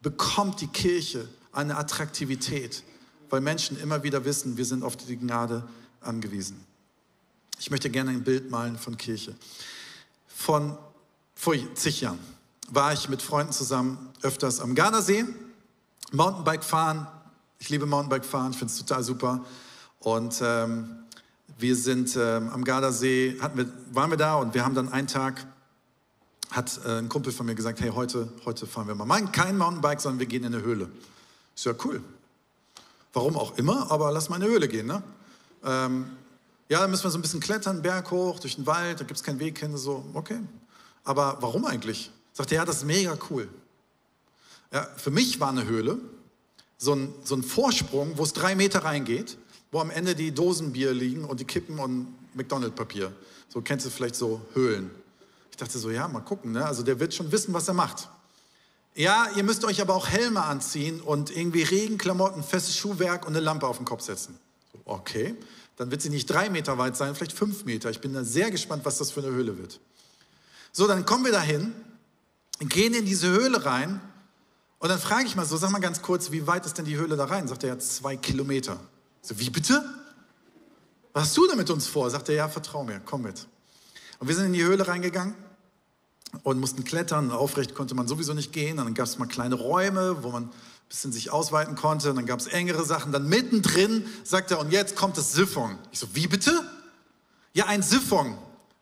bekommt 0.02 0.60
die 0.60 0.66
Kirche 0.66 1.26
eine 1.50 1.76
Attraktivität, 1.78 2.84
weil 3.30 3.40
Menschen 3.40 3.80
immer 3.80 4.02
wieder 4.02 4.25
wissen, 4.26 4.58
wir 4.58 4.66
sind 4.66 4.84
auf 4.84 4.96
die 4.96 5.16
Gnade 5.16 5.66
angewiesen. 6.02 6.62
Ich 7.58 7.70
möchte 7.70 7.88
gerne 7.90 8.10
ein 8.10 8.22
Bild 8.22 8.50
malen 8.50 8.78
von 8.78 8.96
Kirche. 8.98 9.34
Von 10.28 10.78
vor 11.34 11.54
zig 11.75 12.02
Jahren 12.02 12.18
war 12.68 12.92
ich 12.92 13.08
mit 13.08 13.22
Freunden 13.22 13.52
zusammen 13.52 14.10
öfters 14.22 14.60
am 14.60 14.75
Gardasee, 14.75 15.25
Mountainbike 16.12 16.64
fahren. 16.64 17.06
Ich 17.60 17.70
liebe 17.70 17.86
Mountainbike 17.86 18.24
fahren, 18.24 18.52
ich 18.52 18.58
finde 18.58 18.72
es 18.72 18.78
total 18.78 19.02
super. 19.02 19.44
Und 19.98 20.40
ähm, 20.42 20.98
wir 21.58 21.74
sind 21.74 22.16
ähm, 22.16 22.50
am 22.50 22.62
Gardasee, 22.62 23.36
hatten 23.40 23.58
wir, 23.58 23.68
waren 23.92 24.10
wir 24.10 24.16
da 24.16 24.36
und 24.36 24.54
wir 24.54 24.64
haben 24.64 24.76
dann 24.76 24.92
einen 24.92 25.08
Tag, 25.08 25.44
hat 26.52 26.80
äh, 26.84 26.98
ein 26.98 27.08
Kumpel 27.08 27.32
von 27.32 27.46
mir 27.46 27.56
gesagt, 27.56 27.80
hey, 27.80 27.90
heute, 27.90 28.32
heute 28.44 28.66
fahren 28.66 28.86
wir 28.86 28.94
mal. 28.94 29.06
Mein, 29.06 29.32
kein 29.32 29.58
Mountainbike, 29.58 30.00
sondern 30.00 30.20
wir 30.20 30.26
gehen 30.26 30.44
in 30.44 30.54
eine 30.54 30.62
Höhle. 30.62 30.88
Ist 31.56 31.66
ja 31.66 31.74
cool. 31.84 32.00
Warum 33.12 33.36
auch 33.36 33.58
immer, 33.58 33.90
aber 33.90 34.12
lass 34.12 34.28
mal 34.28 34.36
in 34.36 34.42
eine 34.42 34.52
Höhle 34.52 34.68
gehen. 34.68 34.86
Ne? 34.86 35.02
Ähm, 35.64 36.06
ja, 36.68 36.80
da 36.80 36.86
müssen 36.86 37.02
wir 37.02 37.10
so 37.10 37.18
ein 37.18 37.22
bisschen 37.22 37.40
klettern, 37.40 37.82
Berg 37.82 38.12
hoch, 38.12 38.38
durch 38.38 38.54
den 38.54 38.66
Wald, 38.66 39.00
da 39.00 39.04
gibt 39.04 39.18
es 39.18 39.24
keinen 39.24 39.40
Weg 39.40 39.58
hin. 39.58 39.76
So, 39.76 40.04
okay. 40.14 40.38
Aber 41.02 41.38
warum 41.40 41.64
eigentlich? 41.64 42.12
Sagt 42.32 42.52
er, 42.52 42.58
ja, 42.58 42.64
das 42.64 42.76
ist 42.76 42.84
mega 42.84 43.18
cool. 43.30 43.48
Ja, 44.72 44.86
für 44.96 45.10
mich 45.10 45.40
war 45.40 45.48
eine 45.48 45.66
Höhle 45.66 45.98
so 46.78 46.94
ein, 46.94 47.12
so 47.25 47.35
ein 47.35 47.42
Vorsprung, 47.42 48.16
wo 48.16 48.23
es 48.23 48.32
drei 48.32 48.54
Meter 48.54 48.85
reingeht, 48.85 49.37
wo 49.70 49.80
am 49.80 49.90
Ende 49.90 50.14
die 50.14 50.32
Dosenbier 50.32 50.92
liegen 50.92 51.25
und 51.25 51.40
die 51.40 51.44
Kippen 51.44 51.78
und 51.78 52.06
McDonald-Papier. 52.35 53.12
So 53.49 53.61
kennst 53.61 53.85
du 53.85 53.90
vielleicht 53.90 54.14
so 54.14 54.40
Höhlen. 54.54 54.90
Ich 55.50 55.56
dachte 55.56 55.78
so, 55.78 55.90
ja, 55.90 56.06
mal 56.06 56.20
gucken. 56.20 56.52
Ne? 56.52 56.64
Also 56.64 56.82
der 56.82 57.00
wird 57.00 57.12
schon 57.12 57.30
wissen, 57.32 57.52
was 57.52 57.66
er 57.66 57.75
macht. 57.75 58.08
Ja, 58.94 59.28
ihr 59.37 59.42
müsst 59.42 59.64
euch 59.64 59.80
aber 59.80 59.94
auch 59.94 60.08
Helme 60.08 60.42
anziehen 60.42 61.00
und 61.00 61.37
irgendwie 61.37 61.62
Regenklamotten, 61.62 62.42
festes 62.42 62.76
Schuhwerk 62.76 63.26
und 63.26 63.37
eine 63.37 63.44
Lampe 63.44 63.66
auf 63.66 63.76
den 63.76 63.85
Kopf 63.85 64.02
setzen. 64.02 64.38
Okay, 64.85 65.37
dann 65.76 65.90
wird 65.90 66.02
sie 66.02 66.11
nicht 66.11 66.26
drei 66.26 66.50
Meter 66.50 66.78
weit 66.78 66.97
sein, 66.97 67.14
vielleicht 67.14 67.32
fünf 67.32 67.64
Meter. 67.64 67.90
Ich 67.90 68.00
bin 68.00 68.12
da 68.12 68.25
sehr 68.25 68.50
gespannt, 68.50 68.85
was 68.85 68.99
das 68.99 69.11
für 69.11 69.20
eine 69.20 69.30
Höhle 69.30 69.58
wird. 69.58 69.78
So, 70.73 70.87
dann 70.87 71.04
kommen 71.04 71.25
wir 71.25 71.32
dahin, 71.32 71.73
gehen 72.61 72.94
in 72.94 73.04
diese 73.04 73.28
Höhle 73.28 73.64
rein 73.64 74.00
und 74.80 74.88
dann 74.88 74.99
frage 74.99 75.26
ich 75.26 75.35
mal 75.35 75.44
so, 75.44 75.56
sag 75.56 75.70
mal 75.70 75.80
ganz 75.80 76.02
kurz, 76.02 76.30
wie 76.30 76.47
weit 76.47 76.64
ist 76.64 76.78
denn 76.78 76.85
die 76.85 76.97
Höhle 76.97 77.16
da 77.16 77.25
rein? 77.25 77.49
Sagt 77.49 77.64
er, 77.64 77.70
ja, 77.70 77.78
zwei 77.78 78.16
Kilometer. 78.16 78.78
So, 79.23 79.38
wie 79.38 79.50
bitte? 79.50 79.85
Was 81.12 81.25
hast 81.25 81.37
du 81.37 81.49
denn 81.49 81.56
mit 81.56 81.70
uns 81.70 81.88
vor? 81.88 82.08
Sagt 82.11 82.28
er, 82.28 82.37
ja, 82.37 82.49
vertrau 82.49 82.85
mir, 82.85 83.00
komm 83.04 83.23
mit. 83.23 83.49
Und 84.20 84.28
wir 84.28 84.37
sind 84.37 84.47
in 84.47 84.52
die 84.52 84.62
Höhle 84.62 84.87
reingegangen 84.87 85.35
und 86.44 86.61
mussten 86.61 86.85
klettern. 86.85 87.32
Aufrecht 87.32 87.75
konnte 87.75 87.94
man 87.94 88.06
sowieso 88.06 88.35
nicht 88.35 88.52
gehen. 88.52 88.76
dann 88.76 88.94
gab 88.94 89.06
es 89.06 89.18
mal 89.18 89.26
kleine 89.26 89.56
Räume, 89.56 90.23
wo 90.23 90.30
man 90.30 90.44
ein 90.44 90.50
bisschen 90.88 91.11
sich 91.11 91.30
ausweiten 91.30 91.75
konnte. 91.75 92.11
Und 92.11 92.16
dann 92.16 92.26
gab 92.26 92.38
es 92.38 92.47
engere 92.47 92.85
Sachen. 92.85 93.11
Dann 93.11 93.28
mittendrin 93.28 94.06
sagt 94.23 94.52
er, 94.52 94.61
und 94.61 94.70
jetzt 94.70 94.94
kommt 94.94 95.16
das 95.16 95.32
Siphon. 95.32 95.76
Ich 95.90 95.99
so, 95.99 96.06
wie 96.14 96.28
bitte? 96.28 96.52
Ja, 97.52 97.66
ein 97.66 97.82
Siphon. 97.82 98.38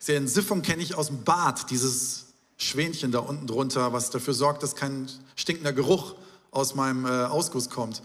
Den 0.07 0.27
Siphon 0.27 0.61
kenne 0.61 0.83
ich 0.83 0.93
aus 0.93 1.07
dem 1.07 1.23
Bad, 1.23 1.71
dieses 1.71 2.26
Schwänchen 2.57 3.11
da 3.11 3.19
unten 3.19 3.47
drunter, 3.47 3.93
was 3.93 4.09
dafür 4.09 4.33
sorgt, 4.33 4.63
dass 4.63 4.75
kein 4.75 5.07
stinkender 5.35 5.73
Geruch 5.73 6.15
aus 6.51 6.75
meinem 6.75 7.05
äh, 7.05 7.25
Ausguss 7.25 7.69
kommt. 7.69 8.01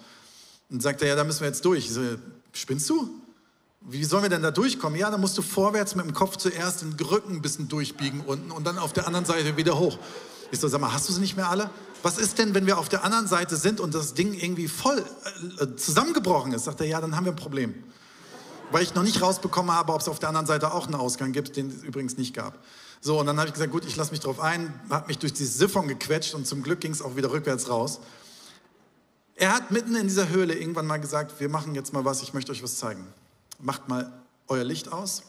Und 0.71 0.82
sagt 0.82 1.02
er, 1.02 1.09
ja, 1.09 1.16
da 1.16 1.25
müssen 1.25 1.40
wir 1.40 1.49
jetzt 1.49 1.64
durch. 1.64 1.87
Ich 1.87 1.92
so, 1.92 2.02
spinnst 2.52 2.88
du? 2.88 3.09
Wie 3.80 4.04
sollen 4.04 4.23
wir 4.23 4.30
denn 4.30 4.42
da 4.42 4.50
durchkommen? 4.50 4.99
Ja, 4.99 5.11
da 5.11 5.18
musst 5.18 5.37
du 5.37 5.42
vorwärts 5.42 5.94
mit 5.94 6.04
dem 6.04 6.14
Kopf 6.14 6.37
zuerst 6.37 6.82
den 6.82 6.92
Rücken 6.92 7.37
ein 7.37 7.42
bisschen 7.42 7.68
durchbiegen 7.68 8.21
unten 8.21 8.50
und 8.50 8.64
dann 8.64 8.78
auf 8.78 8.92
der 8.92 9.06
anderen 9.06 9.25
Seite 9.25 9.56
wieder 9.56 9.78
hoch. 9.78 9.99
Ich 10.52 10.61
so, 10.61 10.68
sag 10.68 10.80
mal, 10.80 10.92
hast 10.92 11.09
du 11.09 11.12
sie 11.12 11.21
nicht 11.21 11.37
mehr 11.37 11.49
alle? 11.49 11.71
Was 12.02 12.18
ist 12.18 12.38
denn, 12.38 12.54
wenn 12.54 12.66
wir 12.66 12.78
auf 12.78 12.88
der 12.88 13.04
anderen 13.04 13.26
Seite 13.26 13.56
sind 13.56 13.80
und 13.80 13.94
das 13.94 14.14
Ding 14.14 14.35
irgendwie 14.35 14.68
voll 14.68 15.02
äh, 15.59 15.76
zusammengebrochen 15.76 16.52
ist? 16.52 16.64
Sagt 16.64 16.80
er, 16.80 16.87
ja, 16.87 17.00
dann 17.00 17.16
haben 17.16 17.25
wir 17.25 17.32
ein 17.32 17.37
Problem 17.37 17.75
weil 18.73 18.82
ich 18.82 18.94
noch 18.94 19.02
nicht 19.02 19.23
rausbekommen 19.23 19.72
habe, 19.72 19.92
ob 19.92 20.00
es 20.00 20.09
auf 20.09 20.18
der 20.18 20.31
anderen 20.31 20.46
Seite 20.46 20.72
auch 20.72 20.87
einen 20.87 20.94
Ausgang 20.94 21.33
gibt, 21.33 21.57
den 21.57 21.68
es 21.68 21.83
übrigens 21.83 22.16
nicht 22.16 22.35
gab. 22.35 22.59
So, 23.04 23.18
und 23.18 23.26
dann 23.26 23.36
habe 23.38 23.48
ich 23.48 23.52
gesagt, 23.52 23.72
gut, 23.72 23.84
ich 23.84 23.96
lasse 23.96 24.12
mich 24.12 24.20
drauf 24.20 24.38
ein, 24.38 24.72
habe 24.88 25.08
mich 25.08 25.18
durch 25.18 25.32
dieses 25.32 25.58
Siphon 25.58 25.88
gequetscht 25.88 26.34
und 26.34 26.46
zum 26.46 26.62
Glück 26.62 26.80
ging 26.80 26.92
es 26.92 27.02
auch 27.02 27.16
wieder 27.16 27.32
rückwärts 27.32 27.68
raus. 27.68 27.98
Er 29.34 29.52
hat 29.52 29.72
mitten 29.72 29.96
in 29.96 30.06
dieser 30.06 30.28
Höhle 30.28 30.54
irgendwann 30.54 30.86
mal 30.86 30.98
gesagt, 30.98 31.40
wir 31.40 31.48
machen 31.48 31.74
jetzt 31.74 31.92
mal 31.92 32.04
was, 32.04 32.22
ich 32.22 32.32
möchte 32.32 32.52
euch 32.52 32.62
was 32.62 32.76
zeigen. 32.76 33.04
Macht 33.58 33.88
mal 33.88 34.12
euer 34.46 34.62
Licht 34.62 34.92
aus 34.92 35.24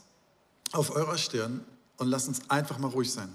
auf 0.72 0.96
eurer 0.96 1.18
Stirn 1.18 1.62
und 1.98 2.10
lasst 2.10 2.28
uns 2.28 2.48
einfach 2.48 2.78
mal 2.78 2.90
ruhig 2.90 3.12
sein. 3.12 3.34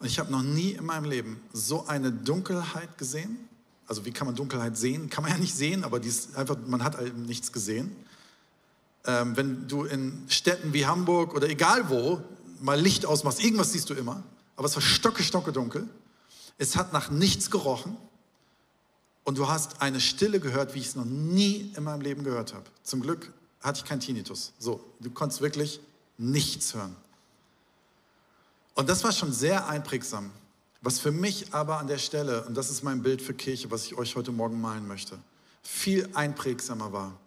Und 0.00 0.06
ich 0.06 0.18
habe 0.18 0.32
noch 0.32 0.42
nie 0.42 0.72
in 0.72 0.84
meinem 0.84 1.04
Leben 1.04 1.40
so 1.52 1.86
eine 1.86 2.10
Dunkelheit 2.10 2.98
gesehen. 2.98 3.48
Also 3.86 4.04
wie 4.04 4.10
kann 4.10 4.26
man 4.26 4.34
Dunkelheit 4.34 4.76
sehen? 4.76 5.08
Kann 5.08 5.22
man 5.22 5.32
ja 5.32 5.38
nicht 5.38 5.54
sehen, 5.54 5.84
aber 5.84 6.00
die 6.00 6.08
ist 6.08 6.36
einfach, 6.36 6.56
man 6.66 6.82
hat 6.82 6.96
halt 6.96 7.16
nichts 7.16 7.52
gesehen. 7.52 7.94
Ähm, 9.04 9.36
wenn 9.36 9.68
du 9.68 9.84
in 9.84 10.24
Städten 10.28 10.72
wie 10.72 10.84
Hamburg 10.84 11.32
oder 11.32 11.48
egal 11.48 11.88
wo 11.88 12.22
mal 12.60 12.80
Licht 12.80 13.06
ausmachst, 13.06 13.42
irgendwas 13.42 13.72
siehst 13.72 13.90
du 13.90 13.94
immer, 13.94 14.22
aber 14.56 14.66
es 14.66 14.74
war 14.74 14.82
stocke, 14.82 15.22
stocke 15.22 15.52
dunkel. 15.52 15.88
Es 16.58 16.76
hat 16.76 16.92
nach 16.92 17.10
nichts 17.10 17.50
gerochen 17.50 17.96
und 19.24 19.38
du 19.38 19.48
hast 19.48 19.82
eine 19.82 20.00
Stille 20.00 20.40
gehört, 20.40 20.74
wie 20.74 20.78
ich 20.78 20.86
es 20.86 20.96
noch 20.96 21.04
nie 21.04 21.72
in 21.76 21.84
meinem 21.84 22.00
Leben 22.00 22.24
gehört 22.24 22.54
habe. 22.54 22.64
Zum 22.82 23.02
Glück 23.02 23.32
hatte 23.60 23.80
ich 23.80 23.84
keinen 23.84 24.00
Tinnitus. 24.00 24.52
So, 24.58 24.82
du 25.00 25.10
konntest 25.10 25.40
wirklich 25.40 25.80
nichts 26.16 26.74
hören. 26.74 26.96
Und 28.74 28.88
das 28.88 29.04
war 29.04 29.12
schon 29.12 29.32
sehr 29.32 29.68
einprägsam. 29.68 30.30
Was 30.82 31.00
für 31.00 31.10
mich 31.10 31.52
aber 31.52 31.78
an 31.78 31.88
der 31.88 31.98
Stelle, 31.98 32.44
und 32.44 32.54
das 32.56 32.70
ist 32.70 32.84
mein 32.84 33.02
Bild 33.02 33.20
für 33.20 33.34
Kirche, 33.34 33.70
was 33.70 33.84
ich 33.86 33.96
euch 33.96 34.14
heute 34.14 34.32
Morgen 34.32 34.60
malen 34.60 34.86
möchte, 34.86 35.18
viel 35.62 36.08
einprägsamer 36.14 36.92
war, 36.92 37.18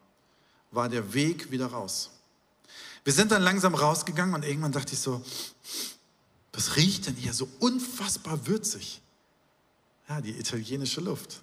war 0.72 0.88
der 0.88 1.14
Weg 1.14 1.52
wieder 1.52 1.68
raus. 1.68 2.12
Wir 3.04 3.14
sind 3.14 3.32
dann 3.32 3.42
langsam 3.42 3.76
rausgegangen 3.76 4.36
und 4.36 4.44
irgendwann 4.44 4.72
dachte 4.72 4.94
ich 4.94 5.00
so, 5.00 5.24
was 6.54 6.76
riecht 6.76 7.08
denn 7.08 7.16
hier 7.16 7.34
so 7.34 7.48
unfassbar 7.60 8.48
würzig? 8.48 9.02
Ja, 10.08 10.22
die 10.22 10.38
italienische 10.38 11.02
Luft. 11.02 11.42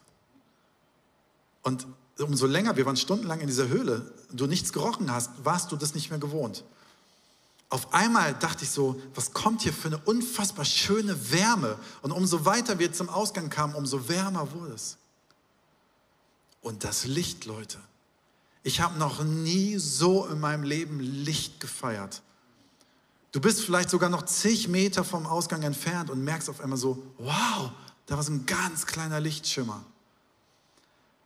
Und 1.63 1.87
umso 2.19 2.47
länger, 2.47 2.77
wir 2.77 2.87
waren 2.87 2.97
stundenlang 2.97 3.41
in 3.41 3.47
dieser 3.47 3.69
Höhle, 3.69 4.13
du 4.33 4.47
nichts 4.47 4.73
gerochen 4.73 5.11
hast, 5.11 5.31
warst 5.45 5.73
du 5.73 5.77
das 5.77 5.95
nicht 5.95 6.11
mehr 6.11 6.19
gewohnt. 6.19 6.65
Auf 7.69 7.93
einmal 7.93 8.35
dachte 8.35 8.65
ich 8.65 8.71
so, 8.71 9.01
was 9.15 9.33
kommt 9.33 9.63
hier 9.63 9.73
für 9.73 9.89
eine 9.89 9.99
unfassbar 9.99 10.65
schöne 10.65 11.33
Wärme? 11.33 11.79
Und 12.03 12.13
umso 12.13 12.45
weiter 12.45 12.79
wir 12.79 12.93
zum 12.93 13.09
Ausgang 13.09 13.51
kamen, 13.51 13.75
umso 13.75 14.09
wärmer 14.09 14.53
wurde 14.53 14.75
es. 14.75 14.99
Und 16.61 16.85
das 16.85 17.05
Licht, 17.05 17.45
Leute, 17.45 17.79
ich 18.67 18.81
habe 18.81 18.99
noch 18.99 19.23
nie 19.23 19.79
so 19.79 20.27
in 20.27 20.41
meinem 20.41 20.65
Leben 20.65 20.99
Licht 20.99 21.61
gefeiert. 21.61 22.21
Du 23.31 23.41
bist 23.41 23.61
vielleicht 23.61 23.91
sogar 23.91 24.11
noch 24.11 24.25
zig 24.25 24.67
Meter 24.67 25.05
vom 25.05 25.25
Ausgang 25.25 25.63
entfernt 25.63 26.11
und 26.11 26.25
merkst 26.25 26.51
auf 26.51 26.61
einmal 26.61 26.77
so, 26.77 27.01
wow, 27.19 27.71
da 28.07 28.17
war 28.17 28.25
so 28.25 28.33
ein 28.33 28.45
ganz 28.45 28.85
kleiner 28.85 29.21
Lichtschimmer. 29.21 29.85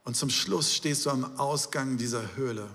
Und 0.04 0.18
zum 0.18 0.28
Schluss 0.28 0.74
stehst 0.74 1.06
du 1.06 1.10
am 1.10 1.38
Ausgang 1.38 1.96
dieser 1.96 2.36
Höhle, 2.36 2.68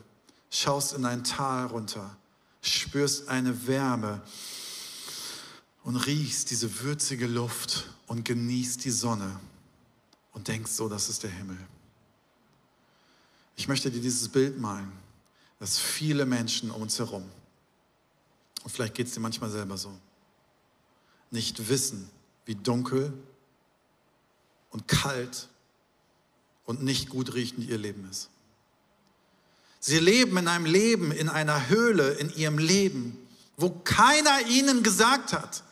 schaust 0.49 0.93
in 0.93 1.05
ein 1.05 1.23
Tal 1.23 1.67
runter, 1.67 2.17
spürst 2.61 3.29
eine 3.29 3.67
Wärme 3.67 4.23
und 5.83 5.95
riechst 5.95 6.49
diese 6.49 6.81
würzige 6.81 7.27
Luft 7.27 7.87
und 8.07 8.25
genießt 8.25 8.83
die 8.83 8.89
Sonne 8.89 9.39
und 10.33 10.47
denkst 10.47 10.71
so, 10.71 10.89
das 10.89 11.07
ist 11.07 11.21
der 11.21 11.29
Himmel. 11.29 11.59
Ich 13.55 13.67
möchte 13.67 13.89
dir 13.89 14.01
dieses 14.01 14.29
Bild 14.29 14.59
malen, 14.59 14.91
dass 15.59 15.79
viele 15.79 16.25
Menschen 16.25 16.71
um 16.71 16.81
uns 16.81 16.99
herum, 16.99 17.29
und 18.63 18.71
vielleicht 18.71 18.95
geht 18.95 19.07
es 19.07 19.13
dir 19.13 19.19
manchmal 19.19 19.49
selber 19.49 19.77
so, 19.77 19.91
nicht 21.31 21.69
wissen, 21.69 22.09
wie 22.45 22.55
dunkel 22.55 23.13
und 24.71 24.87
kalt 24.87 25.47
und 26.65 26.83
nicht 26.83 27.09
gut 27.09 27.33
riechend 27.33 27.67
ihr 27.69 27.77
Leben 27.77 28.07
ist. 28.09 28.29
Sie 29.79 29.99
leben 29.99 30.35
in 30.37 30.47
einem 30.47 30.65
Leben, 30.65 31.11
in 31.11 31.29
einer 31.29 31.69
Höhle 31.69 32.13
in 32.13 32.33
ihrem 32.35 32.57
Leben, 32.57 33.17
wo 33.55 33.69
keiner 33.69 34.47
ihnen 34.47 34.81
gesagt 34.81 35.31
hat, 35.31 35.63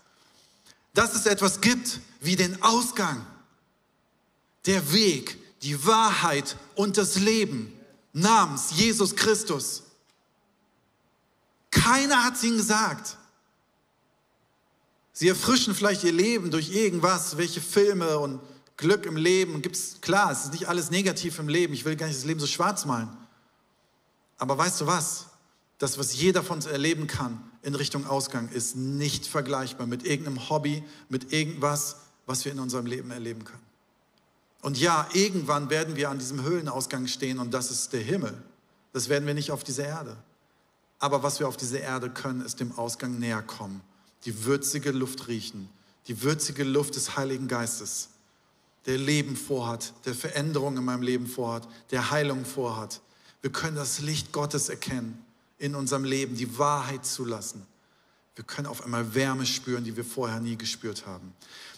dass 0.94 1.16
es 1.16 1.26
etwas 1.26 1.62
gibt 1.62 2.00
wie 2.22 2.36
den 2.36 2.62
Ausgang, 2.62 3.26
der 4.68 4.94
Weg, 4.94 5.38
die 5.64 5.86
Wahrheit 5.86 6.58
und 6.76 6.98
das 6.98 7.16
Leben 7.16 7.74
namens 8.12 8.72
Jesus 8.72 9.16
Christus. 9.16 9.84
Keiner 11.72 12.24
hat 12.24 12.36
es 12.36 12.44
ihnen 12.44 12.58
gesagt. 12.58 13.18
Sie 15.14 15.28
erfrischen 15.28 15.74
vielleicht 15.74 16.04
ihr 16.04 16.12
Leben 16.12 16.52
durch 16.52 16.72
irgendwas, 16.72 17.38
welche 17.38 17.62
Filme 17.62 18.20
und 18.20 18.42
Glück 18.78 19.06
im 19.06 19.16
Leben. 19.16 19.62
Gibt's, 19.62 20.02
klar, 20.02 20.32
es 20.32 20.46
ist 20.46 20.54
nicht 20.54 20.68
alles 20.68 20.92
negativ 20.92 21.40
im 21.40 21.48
Leben. 21.48 21.74
Ich 21.74 21.86
will 21.86 21.96
gar 21.96 22.08
nicht 22.08 22.18
das 22.18 22.26
Leben 22.26 22.40
so 22.40 22.48
schwarz 22.48 22.86
malen. 22.86 23.10
Aber 24.38 24.58
weißt 24.58 24.82
du 24.82 24.88
was? 24.88 25.28
Das, 25.78 25.98
was 25.98 26.16
jeder 26.16 26.44
von 26.44 26.58
uns 26.58 26.66
erleben 26.66 27.08
kann 27.08 27.42
in 27.62 27.76
Richtung 27.76 28.06
Ausgang, 28.06 28.50
ist 28.50 28.76
nicht 28.76 29.26
vergleichbar 29.26 29.88
mit 29.88 30.06
irgendeinem 30.06 30.50
Hobby, 30.50 30.84
mit 31.10 31.32
irgendwas, 31.32 31.98
was 32.26 32.44
wir 32.44 32.52
in 32.52 32.60
unserem 32.60 32.86
Leben 32.86 33.12
erleben 33.12 33.44
können. 33.44 33.73
Und 34.64 34.80
ja, 34.80 35.08
irgendwann 35.12 35.70
werden 35.70 35.98
wir 35.98 36.10
an 36.10 36.20
diesem 36.20 36.42
Höhlenausgang 36.42 37.08
stehen 37.08 37.38
und 37.38 37.54
das 37.54 37.70
ist 37.70 37.92
der 37.92 38.00
Himmel. 38.02 38.34
Das 38.94 39.10
werden 39.10 39.28
wir 39.28 39.34
nicht 39.34 39.52
auf 39.52 39.66
dieser 39.66 39.86
Erde. 39.86 40.16
Aber 41.00 41.22
was 41.22 41.42
wir 41.42 41.50
auf 41.50 41.58
dieser 41.58 41.82
Erde 41.82 42.10
können, 42.10 42.40
ist 42.40 42.62
dem 42.62 42.72
Ausgang 42.78 43.20
näher 43.20 43.42
kommen. 43.42 43.82
Die 44.24 44.46
würzige 44.46 44.92
Luft 44.92 45.28
riechen. 45.28 45.68
Die 46.08 46.22
würzige 46.22 46.64
Luft 46.64 46.96
des 46.96 47.18
Heiligen 47.18 47.50
Geistes, 47.50 48.10
der 48.86 48.98
Leben 48.98 49.36
vorhat, 49.36 49.94
der 50.06 50.14
Veränderung 50.14 50.78
in 50.78 50.86
meinem 50.86 51.02
Leben 51.02 51.28
vorhat, 51.28 51.68
der 51.92 52.12
Heilung 52.12 52.46
vorhat. 52.46 53.02
Wir 53.42 53.52
können 53.52 53.76
das 53.76 54.00
Licht 54.00 54.32
Gottes 54.32 54.70
erkennen 54.70 55.26
in 55.58 55.76
unserem 55.76 56.06
Leben, 56.06 56.38
die 56.38 56.58
Wahrheit 56.58 57.06
zulassen. 57.06 57.66
Wir 58.36 58.46
können 58.46 58.68
auf 58.68 58.82
einmal 58.84 59.14
Wärme 59.14 59.46
spüren, 59.46 59.84
die 59.84 59.96
wir 59.96 60.06
vorher 60.06 60.40
nie 60.40 60.56
gespürt 60.56 61.06
haben. 61.06 61.34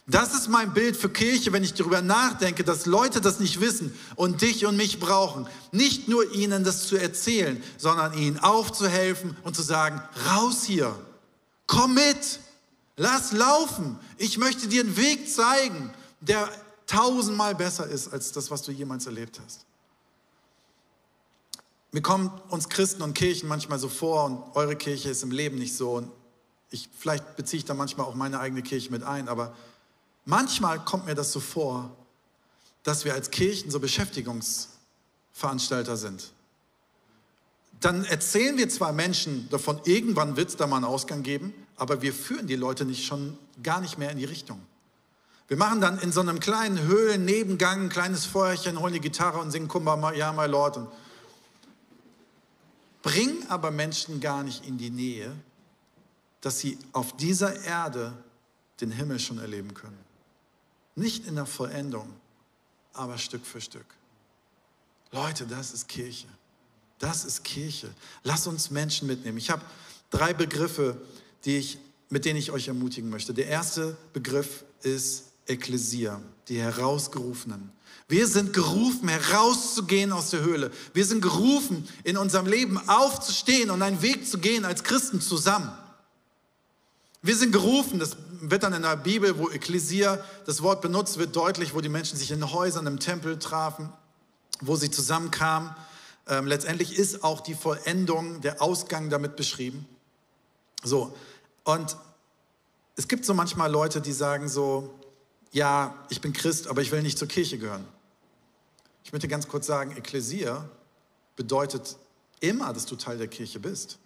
Das 0.07 0.35
ist 0.35 0.49
mein 0.49 0.71
Bild 0.73 0.95
für 0.95 1.09
Kirche, 1.09 1.51
wenn 1.51 1.63
ich 1.63 1.73
darüber 1.73 2.01
nachdenke, 2.01 2.63
dass 2.63 2.85
Leute 2.85 3.21
das 3.21 3.39
nicht 3.39 3.59
wissen 3.59 3.97
und 4.15 4.41
dich 4.41 4.65
und 4.67 4.77
mich 4.77 4.99
brauchen. 4.99 5.47
Nicht 5.71 6.07
nur 6.07 6.31
ihnen 6.31 6.63
das 6.63 6.87
zu 6.87 6.95
erzählen, 6.95 7.61
sondern 7.77 8.13
ihnen 8.13 8.37
aufzuhelfen 8.37 9.35
und 9.43 9.55
zu 9.55 9.63
sagen, 9.63 10.01
raus 10.29 10.63
hier, 10.63 10.95
komm 11.65 11.95
mit, 11.95 12.39
lass 12.97 13.31
laufen. 13.31 13.97
Ich 14.17 14.37
möchte 14.37 14.67
dir 14.67 14.81
einen 14.81 14.95
Weg 14.95 15.27
zeigen, 15.27 15.91
der 16.21 16.49
tausendmal 16.85 17.55
besser 17.55 17.87
ist 17.87 18.13
als 18.13 18.31
das, 18.31 18.51
was 18.51 18.61
du 18.61 18.71
jemals 18.71 19.07
erlebt 19.07 19.41
hast. 19.43 19.65
Mir 21.91 22.01
kommen 22.01 22.29
uns 22.49 22.69
Christen 22.69 23.01
und 23.01 23.15
Kirchen 23.15 23.49
manchmal 23.49 23.79
so 23.79 23.89
vor 23.89 24.25
und 24.25 24.55
eure 24.55 24.75
Kirche 24.75 25.09
ist 25.09 25.23
im 25.23 25.31
Leben 25.31 25.57
nicht 25.57 25.75
so. 25.75 25.93
Und 25.93 26.11
ich, 26.69 26.89
vielleicht 26.95 27.37
beziehe 27.37 27.57
ich 27.57 27.65
da 27.65 27.73
manchmal 27.73 28.05
auch 28.05 28.13
meine 28.13 28.39
eigene 28.39 28.61
Kirche 28.61 28.91
mit 28.91 29.01
ein, 29.01 29.29
aber 29.29 29.55
Manchmal 30.25 30.83
kommt 30.83 31.05
mir 31.05 31.15
das 31.15 31.31
so 31.31 31.39
vor, 31.39 31.95
dass 32.83 33.05
wir 33.05 33.13
als 33.13 33.31
Kirchen 33.31 33.71
so 33.71 33.79
Beschäftigungsveranstalter 33.79 35.97
sind. 35.97 36.33
Dann 37.79 38.05
erzählen 38.05 38.57
wir 38.57 38.69
zwar 38.69 38.93
Menschen 38.93 39.49
davon, 39.49 39.79
irgendwann 39.85 40.37
wird 40.37 40.49
es 40.49 40.55
da 40.55 40.65
mal 40.65 40.77
einen 40.77 40.85
Ausgang 40.85 41.23
geben, 41.23 41.53
aber 41.75 42.01
wir 42.01 42.13
führen 42.13 42.47
die 42.47 42.55
Leute 42.55 42.85
nicht 42.85 43.05
schon 43.05 43.37
gar 43.61 43.81
nicht 43.81 43.97
mehr 43.97 44.11
in 44.11 44.17
die 44.17 44.25
Richtung. 44.25 44.61
Wir 45.47 45.57
machen 45.57 45.81
dann 45.81 45.99
in 45.99 46.11
so 46.11 46.21
einem 46.21 46.39
kleinen 46.39 46.79
Höhlen-Nebengang 46.79 47.83
ein 47.83 47.89
kleines 47.89 48.25
Feuerchen, 48.25 48.79
holen 48.79 48.93
die 48.93 49.01
Gitarre 49.01 49.39
und 49.39 49.51
singen 49.51 49.67
Kumba, 49.67 50.13
ja, 50.13 50.33
my 50.33 50.47
Lord. 50.47 50.77
Und 50.77 50.89
bringen 53.03 53.45
aber 53.49 53.69
Menschen 53.69 54.19
gar 54.19 54.41
nicht 54.41 54.65
in 54.65 54.79
die 54.79 54.89
Nähe, 54.89 55.31
dass 56.41 56.59
sie 56.59 56.79
auf 56.93 57.15
dieser 57.17 57.63
Erde 57.63 58.13
den 58.81 58.91
Himmel 58.91 59.19
schon 59.19 59.37
erleben 59.37 59.75
können. 59.75 60.04
Nicht 60.95 61.27
in 61.27 61.35
der 61.35 61.45
Vollendung, 61.45 62.11
aber 62.93 63.17
Stück 63.17 63.45
für 63.45 63.61
Stück. 63.61 63.85
Leute, 65.11 65.45
das 65.45 65.71
ist 65.71 65.87
Kirche. 65.87 66.27
Das 66.99 67.25
ist 67.25 67.43
Kirche. 67.43 67.89
Lass 68.23 68.47
uns 68.47 68.71
Menschen 68.71 69.07
mitnehmen. 69.07 69.37
Ich 69.37 69.49
habe 69.49 69.61
drei 70.09 70.33
Begriffe, 70.33 70.97
die 71.43 71.57
ich, 71.57 71.77
mit 72.09 72.25
denen 72.25 72.39
ich 72.39 72.51
euch 72.51 72.67
ermutigen 72.67 73.09
möchte. 73.09 73.33
Der 73.33 73.47
erste 73.47 73.97
Begriff 74.13 74.63
ist 74.81 75.25
Ekklesia, 75.47 76.21
die 76.47 76.59
Herausgerufenen. 76.59 77.71
Wir 78.07 78.27
sind 78.27 78.53
gerufen, 78.53 79.09
herauszugehen 79.09 80.11
aus 80.11 80.29
der 80.29 80.41
Höhle. 80.41 80.71
Wir 80.93 81.05
sind 81.05 81.21
gerufen, 81.21 81.87
in 82.03 82.17
unserem 82.17 82.45
Leben 82.45 82.77
aufzustehen 82.87 83.71
und 83.71 83.81
einen 83.81 84.01
Weg 84.01 84.27
zu 84.27 84.37
gehen 84.37 84.63
als 84.63 84.83
Christen 84.83 85.21
zusammen. 85.21 85.71
Wir 87.25 87.35
sind 87.35 87.51
gerufen, 87.51 87.97
das 87.97 88.17
wird 88.39 88.61
dann 88.61 88.73
in 88.73 88.83
der 88.83 88.97
Bibel, 88.97 89.39
wo 89.39 89.49
Ekklesia 89.49 90.23
das 90.45 90.61
Wort 90.61 90.81
benutzt 90.81 91.17
wird, 91.17 91.35
deutlich, 91.35 91.73
wo 91.73 91.81
die 91.81 91.89
Menschen 91.89 92.19
sich 92.19 92.29
in 92.29 92.51
Häusern, 92.51 92.85
im 92.85 92.99
Tempel 92.99 93.39
trafen, 93.39 93.91
wo 94.61 94.75
sie 94.75 94.91
zusammenkamen. 94.91 95.75
Ähm, 96.27 96.45
letztendlich 96.45 96.95
ist 96.99 97.23
auch 97.23 97.41
die 97.41 97.55
Vollendung, 97.55 98.41
der 98.41 98.61
Ausgang 98.61 99.09
damit 99.09 99.37
beschrieben. 99.37 99.87
So, 100.83 101.17
und 101.63 101.97
es 102.95 103.07
gibt 103.07 103.25
so 103.25 103.33
manchmal 103.33 103.71
Leute, 103.71 104.01
die 104.01 104.13
sagen 104.13 104.47
so, 104.47 104.93
ja, 105.51 105.95
ich 106.09 106.21
bin 106.21 106.31
Christ, 106.31 106.67
aber 106.67 106.83
ich 106.83 106.91
will 106.91 107.01
nicht 107.01 107.17
zur 107.17 107.27
Kirche 107.27 107.57
gehören. 107.57 107.87
Ich 109.03 109.13
möchte 109.13 109.27
ganz 109.27 109.47
kurz 109.47 109.65
sagen, 109.65 109.97
Ekklesia 109.97 110.69
bedeutet 111.35 111.97
immer, 112.39 112.71
dass 112.71 112.85
du 112.85 112.95
Teil 112.95 113.17
der 113.17 113.29
Kirche 113.29 113.59
bist. 113.59 113.97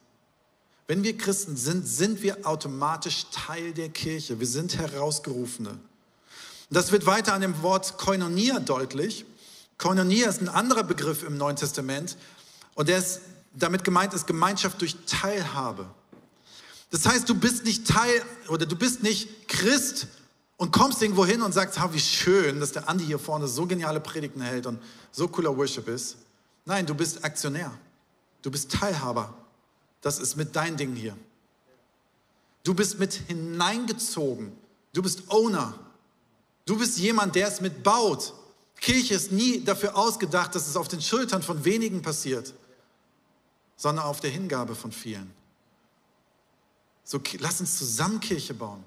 Wenn 0.89 1.04
wir 1.04 1.15
Christen 1.15 1.56
sind, 1.56 1.88
sind 1.88 2.23
wir 2.23 2.47
automatisch 2.47 3.28
Teil 3.32 3.73
der 3.73 3.89
Kirche. 3.89 4.39
Wir 4.39 4.47
sind 4.47 4.75
Herausgerufene. 4.75 5.78
Das 6.71 6.91
wird 6.91 7.06
weiter 7.06 7.36
an 7.36 7.41
dem 7.41 7.62
Wort 7.62 7.99
Koinonia 7.99 8.60
deutlich. 8.60 9.23
Koinonia 9.78 10.28
ist 10.28 10.41
ein 10.41 10.49
anderer 10.49 10.84
Begriff 10.84 11.21
im 11.21 11.38
Neuen 11.38 11.58
Testament 11.58 12.17
und 12.73 12.89
der 12.89 12.97
ist, 12.97 13.21
damit 13.54 13.84
gemeint 13.84 14.15
ist 14.15 14.25
Gemeinschaft 14.25 14.82
durch 14.82 14.95
Teilhabe. 15.06 15.86
Das 16.89 17.06
heißt, 17.06 17.30
du 17.30 17.36
bist 17.36 17.65
nicht 17.65 17.88
Teil 17.88 18.23
oder 18.47 18.65
du 18.65 18.75
bist 18.75 19.04
nicht 19.04 19.47
Christ 19.47 20.08
und 20.58 20.71
kommst 20.71 21.04
irgendwo 21.04 21.23
hin 21.23 21.43
und 21.43 21.54
sagst, 21.54 21.80
wie 21.93 21.99
schön, 21.99 22.60
dass 22.60 22.71
der 22.71 22.89
Andi 22.89 23.06
hier 23.06 23.19
vorne 23.19 23.47
so 23.47 23.67
geniale 23.67 23.99
Predigten 23.99 24.41
hält 24.41 24.65
und 24.65 24.82
so 25.12 25.28
cooler 25.28 25.56
Worship 25.56 25.88
ist. 25.88 26.17
Nein, 26.65 26.88
du 26.88 26.95
bist 26.95 27.23
Aktionär. 27.23 27.71
Du 28.41 28.49
bist 28.49 28.71
Teilhaber. 28.71 29.38
Das 30.02 30.20
ist 30.20 30.36
mit 30.36 30.56
deinen 30.56 30.78
Dingen 30.78 30.96
hier. 30.96 31.18
Du 32.64 32.74
bist 32.74 33.00
mit 33.00 33.14
hineingezogen. 33.14 34.52
Du 34.94 35.02
bist 35.02 35.30
Owner. 35.30 35.78
Du 36.66 36.78
bist 36.78 36.98
jemand, 36.98 37.36
der 37.36 37.48
es 37.48 37.62
mitbaut. 37.62 38.34
Kirche 38.80 39.14
ist 39.14 39.32
nie 39.32 39.64
dafür 39.64 39.98
ausgedacht, 39.98 40.56
dass 40.56 40.68
es 40.68 40.78
auf 40.78 40.88
den 40.88 41.02
Schultern 41.02 41.42
von 41.42 41.66
wenigen 41.66 42.02
passiert, 42.02 42.54
sondern 43.76 44.06
auf 44.06 44.20
der 44.20 44.30
Hingabe 44.30 44.76
von 44.76 44.92
vielen. 44.92 45.32
So, 47.04 47.20
lass 47.40 47.60
uns 47.60 47.78
zusammen 47.78 48.20
Kirche 48.20 48.54
bauen. 48.54 48.84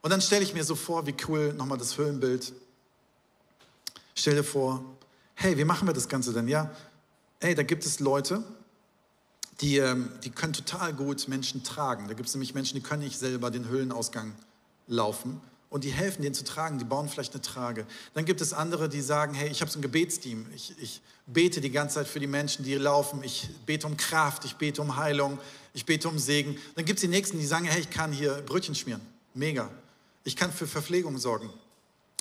Und 0.00 0.10
dann 0.10 0.20
stelle 0.20 0.42
ich 0.42 0.54
mir 0.54 0.64
so 0.64 0.74
vor, 0.74 1.06
wie 1.06 1.14
cool, 1.28 1.52
nochmal 1.52 1.78
das 1.78 1.98
Höhlenbild. 1.98 2.52
Stell 4.14 4.36
dir 4.36 4.44
vor, 4.44 4.84
hey, 5.34 5.56
wie 5.58 5.64
machen 5.64 5.88
wir 5.88 5.94
das 5.94 6.08
Ganze 6.08 6.32
denn? 6.32 6.48
Ja, 6.48 6.70
hey, 7.40 7.54
da 7.54 7.62
gibt 7.62 7.84
es 7.84 8.00
Leute, 8.00 8.44
die, 9.60 9.78
ähm, 9.78 10.10
die 10.24 10.30
können 10.30 10.52
total 10.52 10.92
gut 10.92 11.28
Menschen 11.28 11.62
tragen. 11.62 12.08
Da 12.08 12.14
gibt 12.14 12.28
es 12.28 12.34
nämlich 12.34 12.54
Menschen, 12.54 12.74
die 12.74 12.82
können 12.82 13.02
nicht 13.02 13.18
selber 13.18 13.50
den 13.50 13.68
Höhlenausgang 13.68 14.34
laufen 14.86 15.40
und 15.70 15.84
die 15.84 15.90
helfen 15.90 16.22
denen 16.22 16.34
zu 16.34 16.44
tragen, 16.44 16.78
die 16.78 16.84
bauen 16.84 17.08
vielleicht 17.08 17.32
eine 17.34 17.42
Trage. 17.42 17.86
Dann 18.14 18.24
gibt 18.24 18.40
es 18.40 18.52
andere, 18.52 18.88
die 18.88 19.00
sagen, 19.00 19.34
hey, 19.34 19.48
ich 19.48 19.60
habe 19.60 19.70
so 19.70 19.78
ein 19.78 19.82
Gebetsteam, 19.82 20.46
ich, 20.54 20.74
ich 20.78 21.00
bete 21.26 21.60
die 21.60 21.70
ganze 21.70 21.96
Zeit 21.96 22.08
für 22.08 22.20
die 22.20 22.26
Menschen, 22.26 22.64
die 22.64 22.74
laufen, 22.74 23.22
ich 23.22 23.48
bete 23.66 23.86
um 23.86 23.96
Kraft, 23.96 24.44
ich 24.44 24.56
bete 24.56 24.82
um 24.82 24.96
Heilung, 24.96 25.38
ich 25.74 25.86
bete 25.86 26.08
um 26.08 26.18
Segen. 26.18 26.58
Dann 26.74 26.84
gibt 26.84 26.98
es 26.98 27.02
die 27.02 27.08
Nächsten, 27.08 27.38
die 27.38 27.46
sagen, 27.46 27.64
hey, 27.64 27.80
ich 27.80 27.90
kann 27.90 28.12
hier 28.12 28.42
Brötchen 28.44 28.74
schmieren, 28.74 29.00
mega. 29.34 29.70
Ich 30.24 30.36
kann 30.36 30.52
für 30.52 30.66
Verpflegung 30.66 31.18
sorgen. 31.18 31.50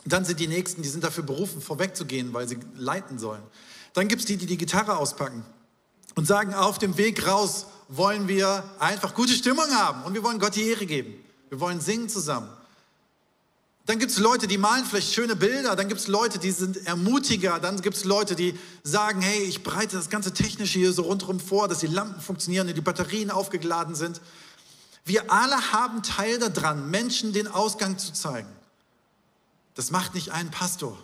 Dann 0.06 0.26
sind 0.26 0.40
die 0.40 0.48
Nächsten, 0.48 0.82
die 0.82 0.90
sind 0.90 1.04
dafür 1.04 1.24
berufen, 1.24 1.62
vorwegzugehen, 1.62 2.34
weil 2.34 2.48
sie 2.48 2.58
leiten 2.76 3.20
sollen. 3.20 3.44
Dann 3.94 4.08
gibt 4.08 4.22
es 4.22 4.26
die, 4.26 4.38
die 4.38 4.46
die 4.46 4.58
Gitarre 4.58 4.98
auspacken 4.98 5.44
und 6.16 6.26
sagen, 6.26 6.54
auf 6.54 6.78
dem 6.78 6.98
Weg 6.98 7.28
raus 7.28 7.66
wollen 7.88 8.28
wir 8.28 8.64
einfach 8.80 9.14
gute 9.14 9.34
Stimmung 9.34 9.70
haben 9.72 10.04
und 10.04 10.14
wir 10.14 10.24
wollen 10.24 10.40
Gott 10.40 10.56
die 10.56 10.68
Ehre 10.68 10.86
geben. 10.86 11.14
Wir 11.50 11.60
wollen 11.60 11.82
singen 11.82 12.10
zusammen. 12.10 12.50
Dann 13.86 14.00
gibt 14.00 14.12
es 14.12 14.20
Leute, 14.20 14.48
die 14.48 14.58
malen 14.58 14.86
vielleicht 14.86 15.14
schöne 15.14 15.36
Bilder, 15.36 15.76
dann 15.76 15.88
gibt 15.88 16.00
es 16.00 16.08
Leute, 16.08 16.40
die 16.40 16.52
sind 16.52 16.86
Ermutiger, 16.86 17.60
dann 17.60 17.82
gibt 17.82 17.98
es 17.98 18.06
Leute, 18.06 18.36
die 18.36 18.58
sagen, 18.84 19.22
hey, 19.22 19.42
ich 19.44 19.64
bereite 19.64 19.98
das 19.98 20.10
ganze 20.10 20.34
Technische 20.34 20.80
hier 20.80 20.94
so 20.94 21.02
rundherum 21.02 21.40
vor, 21.40 21.68
dass 21.68 21.80
die 21.80 21.88
Lampen 21.88 22.22
funktionieren 22.22 22.68
und 22.68 22.76
die 22.76 22.82
Batterien 22.82 23.32
aufgeladen 23.32 23.96
sind. 23.96 24.22
Wir 25.04 25.32
alle 25.32 25.74
haben 25.74 26.04
Teil 26.04 26.38
daran, 26.38 26.90
Menschen 26.92 27.34
den 27.34 27.48
Ausgang 27.48 27.98
zu 27.98 28.14
zeigen. 28.14 28.50
Das 29.74 29.90
macht 29.90 30.14
nicht 30.14 30.30
ein 30.30 30.52
Pastor, 30.52 30.98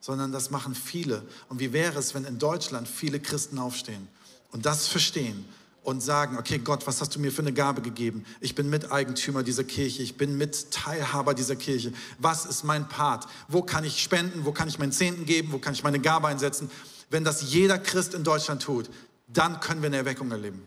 sondern 0.00 0.32
das 0.32 0.50
machen 0.50 0.74
viele. 0.74 1.22
Und 1.48 1.60
wie 1.60 1.72
wäre 1.72 1.98
es, 1.98 2.12
wenn 2.14 2.24
in 2.24 2.38
Deutschland 2.38 2.88
viele 2.88 3.20
Christen 3.20 3.58
aufstehen 3.58 4.08
und 4.52 4.66
das 4.66 4.88
verstehen 4.88 5.46
und 5.82 6.00
sagen, 6.02 6.36
okay 6.38 6.58
Gott, 6.58 6.86
was 6.86 7.00
hast 7.00 7.14
du 7.14 7.20
mir 7.20 7.32
für 7.32 7.42
eine 7.42 7.52
Gabe 7.52 7.80
gegeben? 7.80 8.24
Ich 8.40 8.54
bin 8.54 8.68
Miteigentümer 8.68 9.42
dieser 9.42 9.64
Kirche, 9.64 10.02
ich 10.02 10.16
bin 10.16 10.36
Mitteilhaber 10.36 11.34
dieser 11.34 11.56
Kirche. 11.56 11.92
Was 12.18 12.44
ist 12.44 12.64
mein 12.64 12.88
Part? 12.88 13.26
Wo 13.48 13.62
kann 13.62 13.84
ich 13.84 14.02
spenden? 14.02 14.44
Wo 14.44 14.52
kann 14.52 14.68
ich 14.68 14.78
meinen 14.78 14.92
Zehnten 14.92 15.24
geben? 15.24 15.52
Wo 15.52 15.58
kann 15.58 15.72
ich 15.72 15.82
meine 15.82 16.00
Gabe 16.00 16.28
einsetzen? 16.28 16.70
Wenn 17.08 17.24
das 17.24 17.50
jeder 17.50 17.78
Christ 17.78 18.14
in 18.14 18.24
Deutschland 18.24 18.62
tut, 18.62 18.90
dann 19.28 19.60
können 19.60 19.82
wir 19.82 19.88
eine 19.88 19.96
Erweckung 19.96 20.30
erleben. 20.30 20.66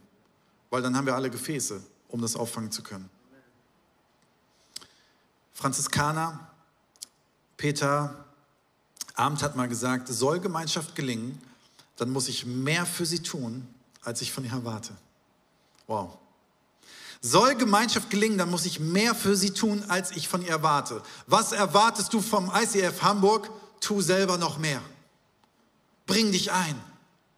Weil 0.69 0.81
dann 0.81 0.97
haben 0.97 1.05
wir 1.05 1.15
alle 1.15 1.29
Gefäße, 1.29 1.81
um 2.07 2.21
das 2.21 2.35
auffangen 2.35 2.71
zu 2.71 2.81
können. 2.81 3.09
Franziskaner, 5.53 6.51
Peter, 7.57 8.25
Abend 9.13 9.43
hat 9.43 9.55
mal 9.55 9.67
gesagt, 9.67 10.07
soll 10.07 10.39
Gemeinschaft 10.39 10.95
gelingen, 10.95 11.39
dann 11.97 12.09
muss 12.09 12.27
ich 12.27 12.45
mehr 12.45 12.85
für 12.85 13.05
sie 13.05 13.19
tun, 13.19 13.67
als 14.01 14.21
ich 14.21 14.31
von 14.31 14.43
ihr 14.43 14.51
erwarte. 14.51 14.93
Wow. 15.87 16.17
Soll 17.21 17.55
Gemeinschaft 17.55 18.09
gelingen, 18.09 18.37
dann 18.37 18.49
muss 18.49 18.65
ich 18.65 18.79
mehr 18.79 19.15
für 19.15 19.35
sie 19.35 19.51
tun, 19.51 19.83
als 19.87 20.11
ich 20.11 20.27
von 20.27 20.41
ihr 20.41 20.49
erwarte. 20.49 21.01
Was 21.25 21.53
erwartest 21.53 22.13
du 22.13 22.21
vom 22.21 22.51
ICF 22.53 23.01
Hamburg? 23.01 23.49
Tu 23.79 24.01
selber 24.01 24.37
noch 24.37 24.57
mehr. 24.57 24.81
Bring 26.05 26.31
dich 26.31 26.51
ein. 26.51 26.75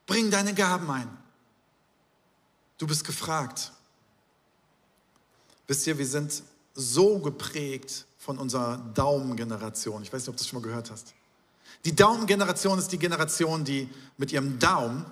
Bring 0.08 0.32
deine 0.32 0.54
Gaben 0.54 0.90
ein. 0.90 1.08
Du 2.78 2.88
bist 2.88 3.04
gefragt. 3.04 3.72
Wisst 5.68 5.88
ihr, 5.88 5.98
wir 5.98 6.08
sind 6.08 6.44
so 6.74 7.20
geprägt 7.20 8.06
von 8.18 8.38
unserer 8.38 8.78
Daumengeneration. 8.78 10.04
Ich 10.04 10.12
weiß 10.12 10.22
nicht, 10.24 10.30
ob 10.30 10.36
du 10.36 10.40
das 10.40 10.48
schon 10.48 10.62
mal 10.62 10.68
gehört 10.68 10.92
hast. 10.92 11.14
Die 11.86 11.96
Daumengeneration 11.96 12.80
ist 12.80 12.92
die 12.92 12.98
Generation, 12.98 13.64
die 13.64 13.88
mit 14.18 14.32
ihrem 14.32 14.58
Daumen 14.58 15.06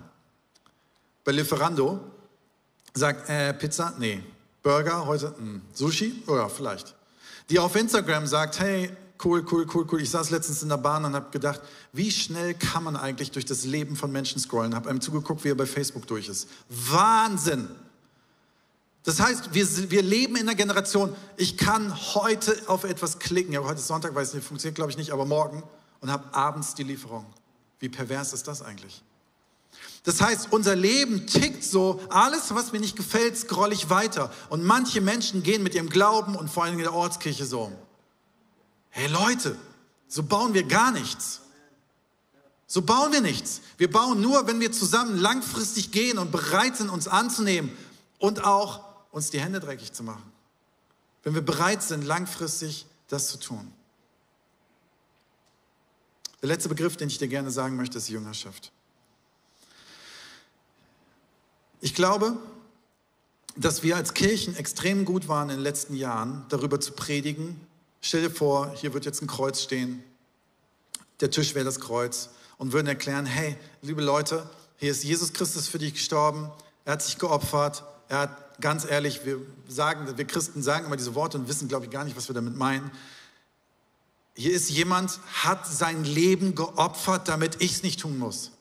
bei 1.24 1.32
Lieferando 1.32 2.00
sagt, 2.96 3.30
äh, 3.30 3.54
Pizza, 3.54 3.94
nee, 4.00 4.24
Burger 4.64 5.06
heute, 5.06 5.28
mh. 5.28 5.38
Hm, 5.38 5.62
Sushi, 5.72 6.24
ja, 6.28 6.50
vielleicht. 6.50 6.96
Die 7.50 7.60
auf 7.60 7.76
Instagram 7.76 8.26
sagt, 8.26 8.60
hey, 8.60 8.90
cool, 9.24 9.46
cool, 9.52 9.68
cool, 9.74 9.86
cool. 9.92 10.02
Ich 10.02 10.10
saß 10.10 10.32
letztens 10.32 10.64
in 10.64 10.70
der 10.70 10.78
Bahn 10.78 11.06
und 11.06 11.14
habe 11.14 11.30
gedacht, 11.30 11.62
wie 11.92 12.10
schnell 12.10 12.56
kann 12.56 12.84
man 12.84 12.96
eigentlich 12.96 13.32
durch 13.32 13.46
das 13.46 13.66
Leben 13.66 13.96
von 13.96 14.12
Menschen 14.12 14.40
scrollen? 14.40 14.74
Habe 14.74 14.90
einem 14.90 15.02
zugeguckt, 15.02 15.44
wie 15.44 15.50
er 15.50 15.56
bei 15.56 15.68
Facebook 15.68 16.08
durch 16.08 16.28
ist. 16.28 16.48
Wahnsinn! 16.70 17.68
Das 19.04 19.20
heißt, 19.20 19.54
wir, 19.54 19.92
wir 19.92 20.02
leben 20.02 20.38
in 20.38 20.44
einer 20.44 20.56
Generation, 20.56 21.14
ich 21.36 21.58
kann 21.58 21.94
heute 22.16 22.56
auf 22.68 22.86
etwas 22.86 23.20
klicken, 23.20 23.54
ja, 23.54 23.62
heute 23.62 23.76
ist 23.76 23.88
Sonntag, 23.88 24.16
weiß 24.16 24.34
nicht, 24.34 24.46
funktioniert 24.46 24.76
glaube 24.76 24.92
ich 24.92 24.98
nicht, 24.98 25.12
aber 25.12 25.26
morgen 25.26 25.62
und 26.04 26.12
habe 26.12 26.34
abends 26.34 26.76
die 26.76 26.84
Lieferung. 26.84 27.26
Wie 27.80 27.88
pervers 27.88 28.34
ist 28.34 28.50
das 28.50 28.62
eigentlich? 28.62 29.02
Das 30.04 30.22
heißt, 30.22 30.52
unser 30.52 30.76
Leben 30.76 31.26
tickt 31.28 31.63
so, 31.63 32.02
alles, 32.10 32.54
was 32.54 32.74
mir 32.74 32.82
nicht 32.82 32.98
gefällt, 32.98 33.38
scroll 33.38 33.72
ich 33.72 33.89
weiter. 33.89 34.30
Und 34.50 34.63
manche 34.66 35.00
Menschen 35.00 35.44
gehen 35.44 35.63
mit 35.63 35.76
ihrem 35.76 35.89
Glauben 35.89 36.36
und 36.36 36.50
vor 36.50 36.66
allem 36.66 36.74
in 36.74 36.82
der 36.82 36.94
Ortskirche 36.94 37.46
so 37.46 37.62
um. 37.62 37.76
Hey 38.89 39.08
Leute, 39.08 39.58
so 40.10 40.24
bauen 40.24 40.54
wir 40.54 40.63
gar 40.63 40.92
nichts. 40.92 41.39
So 42.68 42.82
bauen 42.82 43.13
wir 43.13 43.22
nichts. 43.22 43.62
Wir 43.78 43.89
bauen 43.89 44.20
nur, 44.20 44.46
wenn 44.46 44.60
wir 44.60 44.74
zusammen 44.74 45.18
langfristig 45.18 45.92
gehen 45.92 46.18
und 46.18 46.34
bereit 46.34 46.76
sind, 46.76 46.89
uns 46.89 47.08
anzunehmen 47.08 47.72
und 48.20 48.44
auch 48.44 48.84
uns 49.12 49.30
die 49.30 49.39
Hände 49.39 49.62
dreckig 49.62 49.94
zu 49.94 50.04
machen. 50.04 50.30
Wenn 51.24 51.34
wir 51.34 51.46
bereit 51.46 51.82
sind, 51.82 52.04
langfristig 52.04 52.88
das 53.08 53.30
zu 53.30 53.39
tun. 53.39 53.72
Der 56.44 56.50
letzte 56.50 56.68
Begriff, 56.68 56.98
den 56.98 57.08
ich 57.08 57.18
dir 57.18 57.30
gerne 57.30 57.52
sagen 57.52 57.78
möchte, 57.78 57.98
ist 57.98 58.10
Jüngerschaft. 58.10 58.74
Ich 61.80 61.96
glaube, 61.96 62.36
dass 63.56 63.82
wir 63.82 63.96
als 63.96 64.14
Kirchen 64.14 64.54
extrem 64.58 65.06
gut 65.06 65.30
waren 65.30 65.50
in 65.50 65.56
den 65.56 65.64
letzten 65.64 65.96
Jahren, 65.96 66.44
darüber 66.50 66.82
zu 66.82 66.92
predigen. 66.92 67.62
Stell 68.02 68.24
dir 68.24 68.30
vor, 68.30 68.76
hier 68.76 68.94
wird 68.94 69.06
jetzt 69.06 69.22
ein 69.22 69.28
Kreuz 69.28 69.62
stehen, 69.62 70.04
der 71.22 71.32
Tisch 71.32 71.56
wäre 71.56 71.64
das 71.64 71.80
Kreuz 71.80 72.28
und 72.58 72.74
würden 72.74 72.88
erklären, 72.88 73.26
hey, 73.26 73.56
liebe 73.82 74.02
Leute, 74.02 74.50
hier 74.76 74.92
ist 74.92 75.06
Jesus 75.06 75.32
Christus 75.32 75.70
für 75.70 75.80
dich 75.80 75.94
gestorben, 75.94 76.52
er 76.84 76.94
hat 76.94 77.04
sich 77.04 77.20
geopfert, 77.20 77.86
er 78.10 78.18
hat 78.18 78.60
ganz 78.60 78.84
ehrlich, 78.84 79.26
wir 79.26 79.40
sagen, 79.70 80.18
wir 80.18 80.26
Christen 80.26 80.62
sagen 80.62 80.88
immer 80.88 80.98
diese 80.98 81.16
Worte 81.16 81.38
und 81.38 81.48
wissen, 81.48 81.70
glaube 81.70 81.86
ich, 81.86 81.92
gar 81.92 82.04
nicht, 82.04 82.18
was 82.18 82.28
wir 82.28 82.36
damit 82.36 82.58
meinen. 82.58 82.92
Hier 84.36 84.52
ist 84.52 84.69
jemand, 84.69 85.19
hat 85.43 85.67
sein 85.67 86.04
Leben 86.06 86.56
geopfert, 86.56 87.28
damit 87.28 87.62
ich 87.62 87.74
es 87.74 87.84
nicht 87.84 88.00
tun 88.00 88.17
muss. 88.17 88.52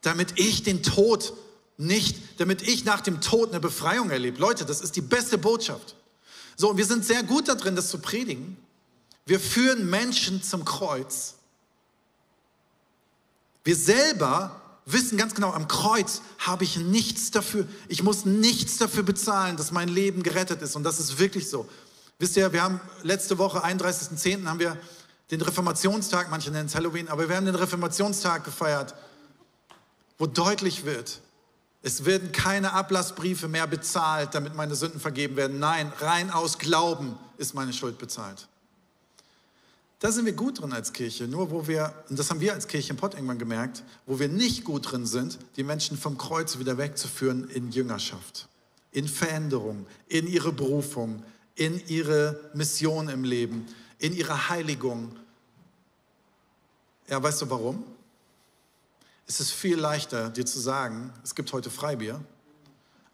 Damit 0.00 0.38
ich 0.38 0.62
den 0.62 0.82
Tod 0.82 1.32
nicht, 1.76 2.40
damit 2.40 2.62
ich 2.62 2.84
nach 2.84 3.00
dem 3.00 3.20
Tod 3.20 3.50
eine 3.50 3.60
Befreiung 3.60 4.10
erlebe. 4.10 4.38
Leute, 4.38 4.64
das 4.64 4.80
ist 4.80 4.94
die 4.94 5.00
beste 5.00 5.38
Botschaft. 5.38 5.96
So, 6.56 6.70
und 6.70 6.76
wir 6.76 6.86
sind 6.86 7.04
sehr 7.04 7.22
gut 7.22 7.48
darin, 7.48 7.74
das 7.74 7.88
zu 7.88 7.98
predigen. 7.98 8.56
Wir 9.26 9.40
führen 9.40 9.88
Menschen 9.88 10.42
zum 10.42 10.64
Kreuz. 10.64 11.34
Wir 13.64 13.76
selber 13.76 14.60
wissen 14.84 15.16
ganz 15.16 15.34
genau, 15.34 15.52
am 15.52 15.68
Kreuz 15.68 16.22
habe 16.38 16.64
ich 16.64 16.76
nichts 16.76 17.30
dafür, 17.30 17.66
ich 17.88 18.02
muss 18.02 18.24
nichts 18.24 18.78
dafür 18.78 19.04
bezahlen, 19.04 19.56
dass 19.56 19.70
mein 19.70 19.88
Leben 19.88 20.22
gerettet 20.22 20.60
ist. 20.62 20.74
Und 20.76 20.82
das 20.82 20.98
ist 20.98 21.18
wirklich 21.18 21.48
so. 21.48 21.68
Wisst 22.22 22.36
ihr, 22.36 22.52
wir 22.52 22.62
haben 22.62 22.80
letzte 23.02 23.36
Woche, 23.36 23.64
31.10., 23.64 24.46
haben 24.46 24.60
wir 24.60 24.78
den 25.32 25.40
Reformationstag, 25.40 26.30
manche 26.30 26.52
nennen 26.52 26.66
es 26.66 26.76
Halloween, 26.76 27.08
aber 27.08 27.28
wir 27.28 27.34
haben 27.34 27.46
den 27.46 27.56
Reformationstag 27.56 28.44
gefeiert, 28.44 28.94
wo 30.18 30.26
deutlich 30.26 30.84
wird, 30.84 31.20
es 31.82 32.04
werden 32.04 32.30
keine 32.30 32.74
Ablassbriefe 32.74 33.48
mehr 33.48 33.66
bezahlt, 33.66 34.36
damit 34.36 34.54
meine 34.54 34.76
Sünden 34.76 35.00
vergeben 35.00 35.34
werden. 35.34 35.58
Nein, 35.58 35.92
rein 35.98 36.30
aus 36.30 36.60
Glauben 36.60 37.18
ist 37.38 37.54
meine 37.54 37.72
Schuld 37.72 37.98
bezahlt. 37.98 38.46
Da 39.98 40.12
sind 40.12 40.24
wir 40.24 40.34
gut 40.34 40.60
drin 40.60 40.72
als 40.72 40.92
Kirche. 40.92 41.26
Nur 41.26 41.50
wo 41.50 41.66
wir, 41.66 41.92
und 42.08 42.20
das 42.20 42.30
haben 42.30 42.38
wir 42.38 42.52
als 42.52 42.68
Kirche 42.68 42.90
im 42.90 42.98
Pott 42.98 43.14
irgendwann 43.14 43.40
gemerkt, 43.40 43.82
wo 44.06 44.20
wir 44.20 44.28
nicht 44.28 44.62
gut 44.62 44.92
drin 44.92 45.06
sind, 45.06 45.40
die 45.56 45.64
Menschen 45.64 45.98
vom 45.98 46.16
Kreuz 46.18 46.56
wieder 46.60 46.78
wegzuführen 46.78 47.50
in 47.50 47.72
Jüngerschaft, 47.72 48.46
in 48.92 49.08
Veränderung, 49.08 49.86
in 50.06 50.28
ihre 50.28 50.52
Berufung, 50.52 51.24
in 51.54 51.86
ihre 51.88 52.50
Mission 52.54 53.08
im 53.08 53.24
Leben, 53.24 53.66
in 53.98 54.12
ihre 54.14 54.48
Heiligung. 54.48 55.16
Ja, 57.08 57.22
weißt 57.22 57.42
du 57.42 57.50
warum? 57.50 57.84
Es 59.26 59.40
ist 59.40 59.52
viel 59.52 59.78
leichter, 59.78 60.30
dir 60.30 60.44
zu 60.44 60.60
sagen, 60.60 61.12
es 61.22 61.34
gibt 61.34 61.52
heute 61.52 61.70
Freibier, 61.70 62.20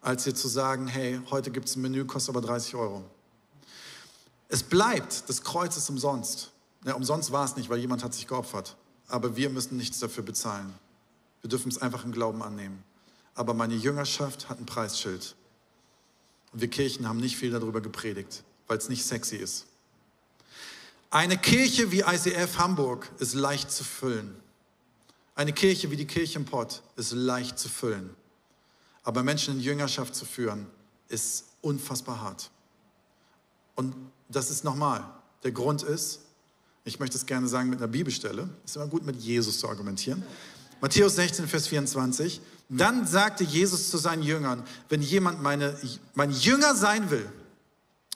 als 0.01 0.23
dir 0.23 0.33
zu 0.33 0.47
sagen, 0.47 0.87
hey, 0.87 1.19
heute 1.29 1.51
gibt 1.51 1.67
es 1.67 1.75
ein 1.75 1.81
Menü, 1.81 2.05
kostet 2.05 2.35
aber 2.35 2.45
30 2.45 2.75
Euro. 2.75 3.03
Es 4.47 4.63
bleibt, 4.63 5.29
das 5.29 5.43
Kreuz 5.43 5.77
ist 5.77 5.89
umsonst. 5.89 6.51
Ja, 6.85 6.95
umsonst 6.95 7.31
war 7.31 7.45
es 7.45 7.55
nicht, 7.55 7.69
weil 7.69 7.79
jemand 7.79 8.03
hat 8.03 8.13
sich 8.13 8.27
geopfert. 8.27 8.75
Aber 9.07 9.35
wir 9.35 9.49
müssen 9.49 9.77
nichts 9.77 9.99
dafür 9.99 10.23
bezahlen. 10.23 10.73
Wir 11.41 11.49
dürfen 11.49 11.69
es 11.69 11.81
einfach 11.81 12.03
im 12.03 12.11
Glauben 12.11 12.41
annehmen. 12.41 12.83
Aber 13.35 13.53
meine 13.53 13.75
Jüngerschaft 13.75 14.49
hat 14.49 14.59
ein 14.59 14.65
Preisschild. 14.65 15.35
Und 16.51 16.61
wir 16.61 16.67
Kirchen 16.67 17.07
haben 17.07 17.19
nicht 17.19 17.37
viel 17.37 17.51
darüber 17.51 17.81
gepredigt, 17.81 18.43
weil 18.67 18.77
es 18.77 18.89
nicht 18.89 19.05
sexy 19.05 19.37
ist. 19.37 19.65
Eine 21.11 21.37
Kirche 21.37 21.91
wie 21.91 22.01
ICF 22.01 22.57
Hamburg 22.57 23.09
ist 23.19 23.33
leicht 23.33 23.71
zu 23.71 23.83
füllen. 23.83 24.35
Eine 25.35 25.53
Kirche 25.53 25.89
wie 25.89 25.95
die 25.95 26.05
Kirche 26.05 26.37
im 26.37 26.45
Pott 26.45 26.83
ist 26.95 27.13
leicht 27.13 27.57
zu 27.57 27.69
füllen. 27.69 28.09
Aber 29.03 29.23
Menschen 29.23 29.55
in 29.55 29.61
Jüngerschaft 29.61 30.13
zu 30.13 30.25
führen, 30.25 30.67
ist 31.07 31.45
unfassbar 31.61 32.21
hart. 32.21 32.51
Und 33.75 33.95
das 34.27 34.51
ist 34.51 34.63
nochmal. 34.63 35.03
Der 35.43 35.51
Grund 35.51 35.81
ist, 35.81 36.19
ich 36.83 36.99
möchte 36.99 37.17
es 37.17 37.25
gerne 37.25 37.47
sagen 37.47 37.69
mit 37.69 37.79
einer 37.79 37.87
Bibelstelle. 37.87 38.49
Ist 38.65 38.75
immer 38.75 38.87
gut, 38.87 39.05
mit 39.05 39.15
Jesus 39.15 39.59
zu 39.59 39.67
argumentieren. 39.67 40.23
Matthäus 40.81 41.15
16, 41.15 41.47
Vers 41.47 41.67
24. 41.67 42.41
Dann 42.69 43.07
sagte 43.07 43.43
Jesus 43.43 43.89
zu 43.89 43.97
seinen 43.97 44.23
Jüngern, 44.23 44.63
wenn 44.89 45.01
jemand 45.01 45.41
meine, 45.41 45.77
mein 46.13 46.31
Jünger 46.31 46.75
sein 46.75 47.09
will, 47.09 47.27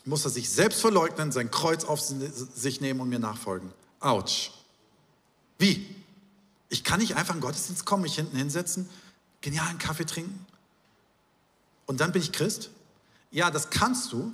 muss 0.06 0.26
er 0.26 0.32
sich 0.32 0.49
selbst 0.49 0.82
verleugnen, 0.82 1.32
sein 1.32 1.49
Kreuz 1.49 1.86
auf 1.86 1.99
sich 2.02 2.82
nehmen 2.82 2.99
und 2.99 3.10
mir 3.10 3.19
nachfolgen. 3.19 3.71
Autsch. 3.99 4.52
Wie? 5.58 5.95
Ich 6.69 6.84
kann 6.84 6.99
nicht 6.99 7.15
einfach 7.15 7.36
in 7.36 7.41
Gottesdienst 7.41 7.86
kommen, 7.86 8.04
mich 8.04 8.15
hinten 8.15 8.38
hinsetzen, 8.38 8.89
genialen 9.41 9.78
Kaffee 9.78 10.06
trinken 10.06 10.45
und 11.86 12.02
dann 12.02 12.12
bin 12.12 12.21
ich 12.21 12.32
Christ? 12.32 12.69
Ja, 13.32 13.52
das 13.52 13.69
kannst 13.69 14.12
du, 14.12 14.34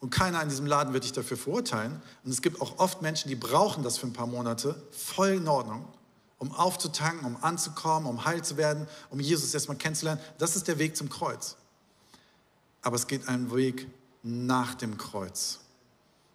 und 0.00 0.10
keiner 0.10 0.42
in 0.42 0.48
diesem 0.48 0.66
Laden 0.66 0.92
wird 0.92 1.04
dich 1.04 1.12
dafür 1.12 1.36
verurteilen. 1.36 2.02
Und 2.24 2.30
es 2.30 2.42
gibt 2.42 2.60
auch 2.60 2.78
oft 2.78 3.02
Menschen, 3.02 3.28
die 3.28 3.34
brauchen 3.34 3.82
das 3.82 3.98
für 3.98 4.06
ein 4.06 4.12
paar 4.12 4.26
Monate, 4.26 4.80
voll 4.90 5.30
in 5.30 5.48
Ordnung, 5.48 5.86
um 6.38 6.52
aufzutanken, 6.52 7.26
um 7.26 7.42
anzukommen, 7.42 8.08
um 8.08 8.24
heil 8.24 8.42
zu 8.42 8.56
werden, 8.56 8.86
um 9.10 9.20
Jesus 9.20 9.54
erstmal 9.54 9.76
kennenzulernen. 9.76 10.20
Das 10.38 10.56
ist 10.56 10.68
der 10.68 10.78
Weg 10.78 10.96
zum 10.96 11.08
Kreuz. 11.08 11.56
Aber 12.82 12.96
es 12.96 13.06
geht 13.06 13.28
einen 13.28 13.54
Weg 13.54 13.88
nach 14.22 14.74
dem 14.74 14.98
Kreuz. 14.98 15.60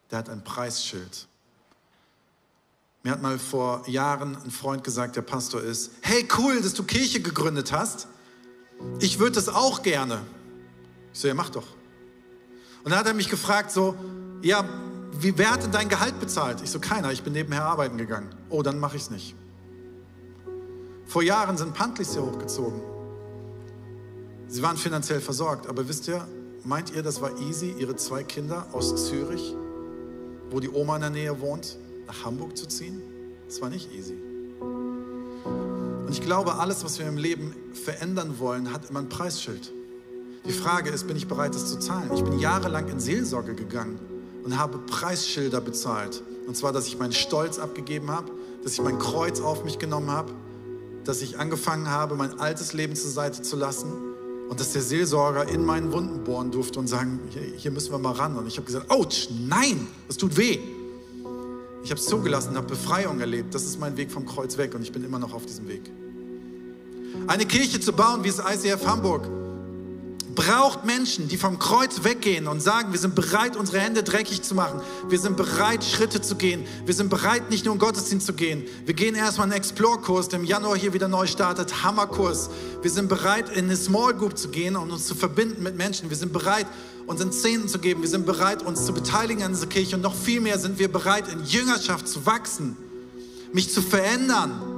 Der 0.10 0.20
hat 0.20 0.30
ein 0.30 0.44
Preisschild. 0.44 1.28
Mir 3.04 3.12
hat 3.12 3.22
mal 3.22 3.40
vor 3.40 3.88
Jahren 3.88 4.36
ein 4.36 4.52
Freund 4.52 4.84
gesagt, 4.84 5.16
der 5.16 5.22
Pastor 5.22 5.62
ist, 5.62 5.92
hey 6.02 6.28
cool, 6.38 6.62
dass 6.62 6.74
du 6.74 6.84
Kirche 6.84 7.22
gegründet 7.22 7.72
hast. 7.72 8.08
Ich 9.00 9.20
würde 9.20 9.36
das 9.36 9.50
auch 9.50 9.82
gerne. 9.82 10.22
Ich 11.14 11.20
so, 11.20 11.28
ja 11.28 11.34
mach 11.34 11.50
doch. 11.50 11.68
Und 12.84 12.92
dann 12.92 13.00
hat 13.00 13.08
er 13.08 13.14
mich 13.14 13.30
gefragt, 13.30 13.72
so, 13.72 13.96
ja, 14.42 14.68
wie, 15.14 15.38
wer 15.38 15.52
hat 15.52 15.64
denn 15.64 15.72
dein 15.72 15.90
Gehalt 15.90 16.20
bezahlt? 16.20 16.62
Ich 16.62 16.72
so, 16.72 16.80
keiner, 16.80 17.12
ich 17.12 17.24
bin 17.24 17.34
nebenher 17.34 17.66
arbeiten 17.66 17.98
gegangen. 17.98 18.30
Oh, 18.50 18.64
dann 18.64 18.80
mache 18.80 18.98
ich 18.98 19.04
es 19.04 19.10
nicht. 19.10 19.36
Vor 21.12 21.24
Jahren 21.24 21.58
sind 21.58 21.74
Pantlis 21.74 22.14
hier 22.14 22.22
hochgezogen. 22.22 22.80
Sie 24.48 24.64
waren 24.64 24.78
finanziell 24.78 25.20
versorgt, 25.20 25.68
aber 25.68 25.90
wisst 25.90 26.08
ihr, 26.08 26.26
meint 26.64 26.96
ihr, 26.96 27.04
das 27.04 27.22
war 27.22 27.38
easy, 27.38 27.76
ihre 27.78 27.98
zwei 27.98 28.24
Kinder 28.24 28.66
aus 28.72 29.10
Zürich, 29.10 29.54
wo 30.52 30.62
die 30.62 30.70
Oma 30.70 30.96
in 30.96 31.02
der 31.02 31.10
Nähe 31.10 31.42
wohnt, 31.42 31.78
nach 32.08 32.24
Hamburg 32.24 32.56
zu 32.56 32.66
ziehen? 32.66 33.02
Das 33.46 33.62
war 33.62 33.68
nicht 33.68 33.94
easy. 33.94 34.16
Und 34.62 36.08
ich 36.10 36.22
glaube, 36.22 36.56
alles, 36.56 36.86
was 36.86 36.98
wir 36.98 37.10
im 37.10 37.18
Leben 37.18 37.54
verändern 37.74 38.40
wollen, 38.40 38.72
hat 38.72 38.90
immer 38.90 39.00
ein 39.00 39.10
Preisschild. 39.10 39.70
Die 40.46 40.54
Frage 40.54 40.92
ist, 40.92 41.08
bin 41.08 41.18
ich 41.18 41.28
bereit, 41.28 41.54
das 41.54 41.68
zu 41.68 41.78
zahlen? 41.78 42.10
Ich 42.16 42.24
bin 42.24 42.40
jahrelang 42.40 42.88
in 42.88 43.02
Seelsorge 43.02 43.54
gegangen 43.54 44.00
und 44.46 44.58
habe 44.58 44.78
Preisschilder 44.78 45.60
bezahlt. 45.60 46.24
Und 46.48 46.56
zwar, 46.56 46.72
dass 46.72 46.88
ich 46.88 46.98
meinen 46.98 47.12
Stolz 47.12 47.60
abgegeben 47.60 48.10
habe, 48.10 48.32
dass 48.64 48.76
ich 48.76 48.82
mein 48.82 48.98
Kreuz 48.98 49.42
auf 49.42 49.66
mich 49.66 49.78
genommen 49.78 50.10
habe, 50.10 50.32
dass 51.06 51.22
ich 51.22 51.40
angefangen 51.40 51.90
habe, 51.90 52.16
mein 52.16 52.40
altes 52.40 52.74
Leben 52.74 52.96
zur 52.96 53.10
Seite 53.10 53.42
zu 53.42 53.56
lassen 53.56 53.92
und 54.50 54.60
dass 54.60 54.74
der 54.74 54.82
Seelsorger 54.82 55.48
in 55.48 55.66
meinen 55.66 55.92
Wunden 55.92 56.24
bohren 56.24 56.52
durfte 56.52 56.80
und 56.80 56.88
sagen, 56.88 57.20
hier, 57.30 57.42
hier 57.42 57.72
müssen 57.72 57.92
wir 57.92 58.00
mal 58.00 58.12
ran. 58.12 58.36
Und 58.36 58.48
ich 58.48 58.58
habe 58.58 58.66
gesagt, 58.66 58.92
ouch, 58.92 59.30
nein, 59.48 59.88
das 60.08 60.18
tut 60.18 60.38
weh. 60.38 60.60
Ich 61.84 61.90
habe 61.90 62.00
es 62.00 62.06
zugelassen, 62.06 62.56
habe 62.56 62.68
Befreiung 62.68 63.20
erlebt. 63.20 63.56
Das 63.56 63.64
ist 63.64 63.80
mein 63.80 63.98
Weg 63.98 64.12
vom 64.12 64.26
Kreuz 64.26 64.58
weg 64.58 64.76
und 64.76 64.84
ich 64.84 64.92
bin 64.92 65.04
immer 65.04 65.20
noch 65.20 65.34
auf 65.34 65.46
diesem 65.46 65.68
Weg. 65.68 65.90
Eine 67.28 67.46
Kirche 67.46 67.80
zu 67.80 67.94
bauen, 67.94 68.24
wie 68.24 68.30
es 68.30 68.40
ICF 68.40 68.86
Hamburg 68.86 69.28
braucht 70.36 70.86
Menschen, 70.86 71.28
die 71.28 71.38
vom 71.38 71.60
Kreuz 71.60 72.04
weggehen 72.04 72.48
und 72.48 72.62
sagen, 72.62 72.92
wir 72.92 73.00
sind 73.00 73.16
bereit, 73.16 73.56
unsere 73.56 73.80
Hände 73.80 74.04
dreckig 74.04 74.42
zu 74.42 74.56
machen. 74.56 74.82
Wir 75.10 75.20
sind 75.20 75.38
bereit, 75.38 75.84
Schritte 75.84 76.22
zu 76.22 76.36
gehen. 76.36 76.66
Wir 76.86 76.94
sind 76.94 77.10
bereit, 77.10 77.50
nicht 77.50 77.66
nur 77.66 77.74
in 77.74 77.80
Gottesdienst 77.80 78.26
zu 78.26 78.34
gehen. 78.34 78.64
Wir 78.86 78.94
gehen 78.94 79.16
erstmal 79.16 79.46
einen 79.46 79.58
Explore-Kurs, 79.58 80.30
der 80.30 80.40
im 80.40 80.46
Januar 80.46 80.78
hier 80.78 80.94
wieder 80.94 81.08
neu 81.08 81.28
startet. 81.28 81.84
Hammerkurs. 81.84 82.50
Wir 82.82 82.92
sind 82.92 83.10
bereit, 83.10 83.50
in 83.50 83.66
eine 83.66 83.76
Small 83.76 84.14
Group 84.14 84.38
zu 84.38 84.50
gehen 84.50 84.76
und 84.76 84.92
uns 84.92 85.08
zu 85.08 85.16
verbinden 85.16 85.64
mit 85.64 85.76
Menschen. 85.76 86.10
Wir 86.10 86.18
sind 86.18 86.34
bereit, 86.34 86.68
unseren 87.08 87.32
Zehnten 87.32 87.68
zu 87.68 87.80
geben. 87.80 88.02
Wir 88.02 88.10
sind 88.10 88.26
bereit, 88.26 88.64
uns 88.64 88.86
zu 88.86 88.94
beteiligen 88.94 89.44
an 89.44 89.54
dieser 89.54 89.68
Kirche. 89.68 89.96
Und 89.96 90.02
noch 90.02 90.16
viel 90.16 90.40
mehr 90.40 90.60
sind 90.60 90.80
wir 90.80 90.92
bereit, 90.92 91.28
in 91.28 91.44
Jüngerschaft 91.44 92.08
zu 92.08 92.26
wachsen, 92.26 92.78
mich 93.54 93.74
zu 93.74 93.82
verändern 93.82 94.71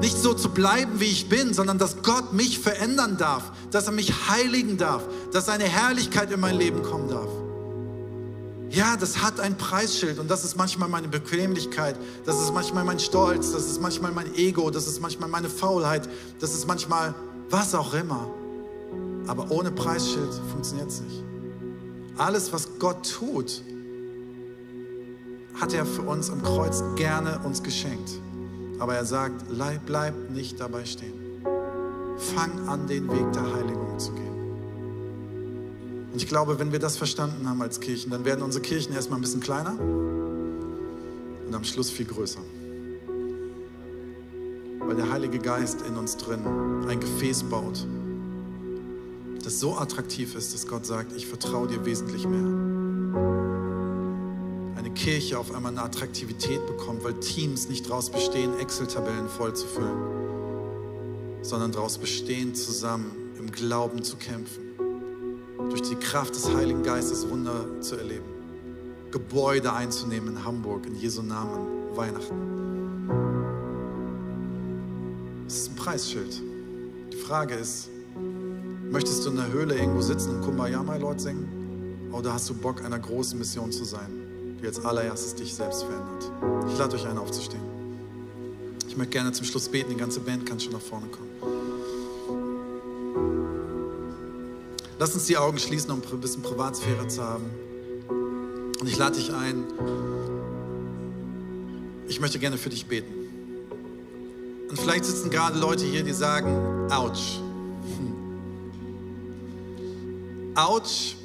nicht 0.00 0.18
so 0.18 0.34
zu 0.34 0.50
bleiben, 0.50 1.00
wie 1.00 1.06
ich 1.06 1.28
bin, 1.28 1.54
sondern 1.54 1.78
dass 1.78 2.02
Gott 2.02 2.32
mich 2.32 2.58
verändern 2.58 3.16
darf, 3.16 3.52
dass 3.70 3.86
er 3.86 3.92
mich 3.92 4.28
heiligen 4.28 4.76
darf, 4.76 5.02
dass 5.32 5.46
seine 5.46 5.64
Herrlichkeit 5.64 6.30
in 6.30 6.40
mein 6.40 6.56
Leben 6.56 6.82
kommen 6.82 7.08
darf. 7.08 7.28
Ja, 8.70 8.96
das 8.96 9.22
hat 9.22 9.38
ein 9.40 9.56
Preisschild 9.56 10.18
und 10.18 10.28
das 10.30 10.44
ist 10.44 10.56
manchmal 10.56 10.88
meine 10.88 11.08
Bequemlichkeit, 11.08 11.96
das 12.26 12.40
ist 12.40 12.52
manchmal 12.52 12.84
mein 12.84 12.98
Stolz, 12.98 13.52
das 13.52 13.66
ist 13.66 13.80
manchmal 13.80 14.10
mein 14.10 14.34
Ego, 14.34 14.70
das 14.70 14.86
ist 14.86 15.00
manchmal 15.00 15.28
meine 15.28 15.48
Faulheit, 15.48 16.08
das 16.40 16.54
ist 16.54 16.66
manchmal 16.66 17.14
was 17.50 17.74
auch 17.74 17.94
immer. 17.94 18.28
Aber 19.26 19.50
ohne 19.50 19.70
Preisschild 19.70 20.34
funktioniert 20.50 20.88
es 20.88 21.00
nicht. 21.00 21.22
Alles, 22.16 22.52
was 22.52 22.68
Gott 22.78 23.10
tut, 23.10 23.62
hat 25.60 25.72
er 25.72 25.86
für 25.86 26.02
uns 26.02 26.30
am 26.30 26.42
Kreuz 26.42 26.82
gerne 26.96 27.40
uns 27.44 27.62
geschenkt. 27.62 28.10
Aber 28.78 28.94
er 28.94 29.04
sagt, 29.04 29.44
bleib 29.86 30.30
nicht 30.30 30.60
dabei 30.60 30.84
stehen. 30.84 31.14
Fang 32.16 32.68
an, 32.68 32.86
den 32.86 33.10
Weg 33.10 33.32
der 33.32 33.54
Heiligung 33.54 33.98
zu 33.98 34.12
gehen. 34.12 34.24
Und 36.12 36.22
ich 36.22 36.28
glaube, 36.28 36.58
wenn 36.58 36.70
wir 36.70 36.78
das 36.78 36.96
verstanden 36.96 37.48
haben 37.48 37.60
als 37.60 37.80
Kirchen, 37.80 38.10
dann 38.10 38.24
werden 38.24 38.42
unsere 38.42 38.62
Kirchen 38.62 38.94
erstmal 38.94 39.18
ein 39.18 39.22
bisschen 39.22 39.40
kleiner 39.40 39.76
und 41.46 41.52
am 41.52 41.64
Schluss 41.64 41.90
viel 41.90 42.06
größer. 42.06 42.40
Weil 44.80 44.96
der 44.96 45.10
Heilige 45.10 45.38
Geist 45.38 45.82
in 45.82 45.96
uns 45.96 46.16
drin 46.16 46.40
ein 46.88 47.00
Gefäß 47.00 47.44
baut, 47.44 47.86
das 49.42 49.60
so 49.60 49.76
attraktiv 49.76 50.34
ist, 50.36 50.54
dass 50.54 50.66
Gott 50.66 50.86
sagt, 50.86 51.12
ich 51.12 51.26
vertraue 51.26 51.68
dir 51.68 51.84
wesentlich 51.84 52.26
mehr. 52.26 53.53
Kirche 54.94 55.38
auf 55.38 55.54
einmal 55.54 55.72
eine 55.72 55.82
Attraktivität 55.82 56.66
bekommt, 56.66 57.04
weil 57.04 57.14
Teams 57.20 57.68
nicht 57.68 57.88
daraus 57.88 58.10
bestehen, 58.10 58.58
Excel-Tabellen 58.58 59.28
vollzufüllen, 59.28 61.42
sondern 61.42 61.72
daraus 61.72 61.98
bestehen, 61.98 62.54
zusammen 62.54 63.12
im 63.38 63.50
Glauben 63.50 64.02
zu 64.02 64.16
kämpfen, 64.16 64.62
durch 65.68 65.82
die 65.82 65.96
Kraft 65.96 66.34
des 66.34 66.54
Heiligen 66.54 66.82
Geistes 66.82 67.28
Wunder 67.28 67.80
zu 67.80 67.96
erleben, 67.96 68.24
Gebäude 69.10 69.72
einzunehmen 69.72 70.36
in 70.36 70.44
Hamburg, 70.44 70.86
in 70.86 70.94
Jesu 70.94 71.22
Namen, 71.22 71.94
Weihnachten. 71.94 72.54
Es 75.46 75.58
ist 75.58 75.72
ein 75.72 75.76
Preisschild. 75.76 76.42
Die 77.12 77.16
Frage 77.16 77.54
ist, 77.54 77.90
möchtest 78.90 79.24
du 79.24 79.30
in 79.30 79.36
der 79.36 79.52
Höhle 79.52 79.76
irgendwo 79.76 80.00
sitzen 80.00 80.36
und 80.36 80.42
Kumbaya, 80.42 80.82
my 80.82 80.98
Lord, 80.98 81.20
singen? 81.20 82.08
Oder 82.12 82.32
hast 82.32 82.48
du 82.48 82.54
Bock, 82.54 82.84
einer 82.84 82.98
großen 82.98 83.38
Mission 83.38 83.70
zu 83.70 83.84
sein? 83.84 84.24
Die 84.64 84.68
als 84.68 84.82
allererstes 84.82 85.34
dich 85.34 85.54
selbst 85.54 85.82
verändert. 85.82 86.30
Ich 86.72 86.78
lade 86.78 86.96
euch 86.96 87.06
ein, 87.06 87.18
aufzustehen. 87.18 87.60
Ich 88.88 88.96
möchte 88.96 89.12
gerne 89.12 89.30
zum 89.30 89.44
Schluss 89.44 89.68
beten. 89.68 89.90
Die 89.90 89.96
ganze 89.96 90.20
Band 90.20 90.46
kann 90.46 90.58
schon 90.58 90.72
nach 90.72 90.80
vorne 90.80 91.06
kommen. 91.08 91.28
Lass 94.98 95.12
uns 95.12 95.26
die 95.26 95.36
Augen 95.36 95.58
schließen, 95.58 95.90
um 95.90 96.00
ein 96.00 96.20
bisschen 96.20 96.42
Privatsphäre 96.42 97.06
zu 97.08 97.22
haben. 97.22 97.44
Und 98.80 98.88
ich 98.88 98.96
lade 98.96 99.16
dich 99.16 99.34
ein. 99.34 99.64
Ich 102.08 102.20
möchte 102.20 102.38
gerne 102.38 102.56
für 102.56 102.70
dich 102.70 102.86
beten. 102.86 103.12
Und 104.70 104.78
vielleicht 104.78 105.04
sitzen 105.04 105.28
gerade 105.28 105.58
Leute 105.58 105.84
hier, 105.84 106.04
die 106.04 106.12
sagen, 106.12 106.90
ouch. 106.90 107.38
Ouch. 110.54 111.16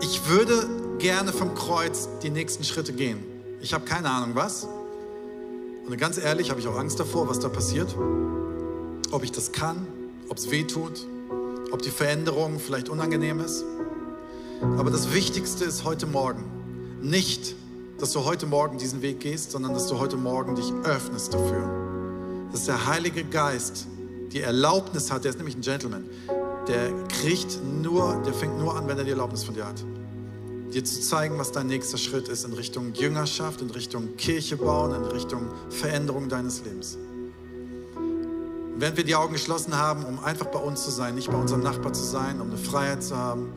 Ich 0.00 0.28
würde 0.28 0.81
gerne 1.02 1.32
vom 1.32 1.56
Kreuz 1.56 2.08
die 2.22 2.30
nächsten 2.30 2.62
Schritte 2.62 2.92
gehen. 2.92 3.18
Ich 3.60 3.74
habe 3.74 3.84
keine 3.84 4.08
Ahnung 4.08 4.36
was. 4.36 4.68
Und 5.84 5.98
ganz 5.98 6.16
ehrlich, 6.16 6.48
habe 6.50 6.60
ich 6.60 6.68
auch 6.68 6.78
Angst 6.78 7.00
davor, 7.00 7.28
was 7.28 7.40
da 7.40 7.48
passiert. 7.48 7.92
Ob 9.10 9.24
ich 9.24 9.32
das 9.32 9.50
kann, 9.50 9.84
ob 10.28 10.36
es 10.36 10.52
weh 10.52 10.62
tut, 10.62 11.04
ob 11.72 11.82
die 11.82 11.90
Veränderung 11.90 12.60
vielleicht 12.60 12.88
unangenehm 12.88 13.40
ist. 13.40 13.64
Aber 14.78 14.92
das 14.92 15.12
Wichtigste 15.12 15.64
ist 15.64 15.82
heute 15.82 16.06
Morgen 16.06 16.44
nicht, 17.02 17.56
dass 17.98 18.12
du 18.12 18.24
heute 18.24 18.46
Morgen 18.46 18.78
diesen 18.78 19.02
Weg 19.02 19.18
gehst, 19.18 19.50
sondern 19.50 19.74
dass 19.74 19.88
du 19.88 19.98
heute 19.98 20.16
Morgen 20.16 20.54
dich 20.54 20.72
öffnest 20.84 21.34
dafür. 21.34 22.48
Dass 22.52 22.66
der 22.66 22.86
Heilige 22.86 23.24
Geist 23.24 23.88
die 24.30 24.40
Erlaubnis 24.40 25.10
hat, 25.10 25.24
der 25.24 25.30
ist 25.30 25.36
nämlich 25.38 25.56
ein 25.56 25.62
Gentleman, 25.62 26.04
der 26.68 26.92
kriegt 27.08 27.58
nur, 27.82 28.22
der 28.24 28.32
fängt 28.32 28.56
nur 28.56 28.76
an, 28.76 28.86
wenn 28.86 28.98
er 28.98 29.04
die 29.04 29.10
Erlaubnis 29.10 29.42
von 29.42 29.54
dir 29.54 29.66
hat 29.66 29.84
dir 30.72 30.84
zu 30.84 31.00
zeigen, 31.00 31.38
was 31.38 31.52
dein 31.52 31.66
nächster 31.66 31.98
Schritt 31.98 32.28
ist 32.28 32.44
in 32.44 32.52
Richtung 32.52 32.94
Jüngerschaft, 32.94 33.60
in 33.60 33.70
Richtung 33.70 34.16
Kirche 34.16 34.56
bauen, 34.56 34.94
in 34.94 35.04
Richtung 35.04 35.48
Veränderung 35.70 36.28
deines 36.28 36.64
Lebens. 36.64 36.98
Und 38.74 38.80
während 38.80 38.96
wir 38.96 39.04
die 39.04 39.14
Augen 39.14 39.34
geschlossen 39.34 39.76
haben, 39.76 40.04
um 40.04 40.18
einfach 40.24 40.46
bei 40.46 40.58
uns 40.58 40.84
zu 40.84 40.90
sein, 40.90 41.14
nicht 41.14 41.30
bei 41.30 41.36
unserem 41.36 41.62
Nachbar 41.62 41.92
zu 41.92 42.02
sein, 42.02 42.40
um 42.40 42.48
eine 42.48 42.58
Freiheit 42.58 43.02
zu 43.02 43.16
haben, 43.16 43.52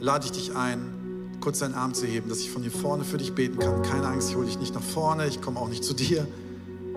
lade 0.00 0.26
ich 0.26 0.32
dich 0.32 0.56
ein, 0.56 1.38
kurz 1.40 1.60
deinen 1.60 1.74
Arm 1.74 1.94
zu 1.94 2.06
heben, 2.06 2.28
dass 2.28 2.40
ich 2.40 2.50
von 2.50 2.62
hier 2.62 2.72
vorne 2.72 3.04
für 3.04 3.18
dich 3.18 3.34
beten 3.34 3.58
kann. 3.58 3.82
Keine 3.82 4.06
Angst, 4.08 4.30
ich 4.30 4.36
hole 4.36 4.46
dich 4.46 4.58
nicht 4.58 4.74
nach 4.74 4.82
vorne, 4.82 5.26
ich 5.26 5.40
komme 5.40 5.60
auch 5.60 5.68
nicht 5.68 5.84
zu 5.84 5.94
dir. 5.94 6.26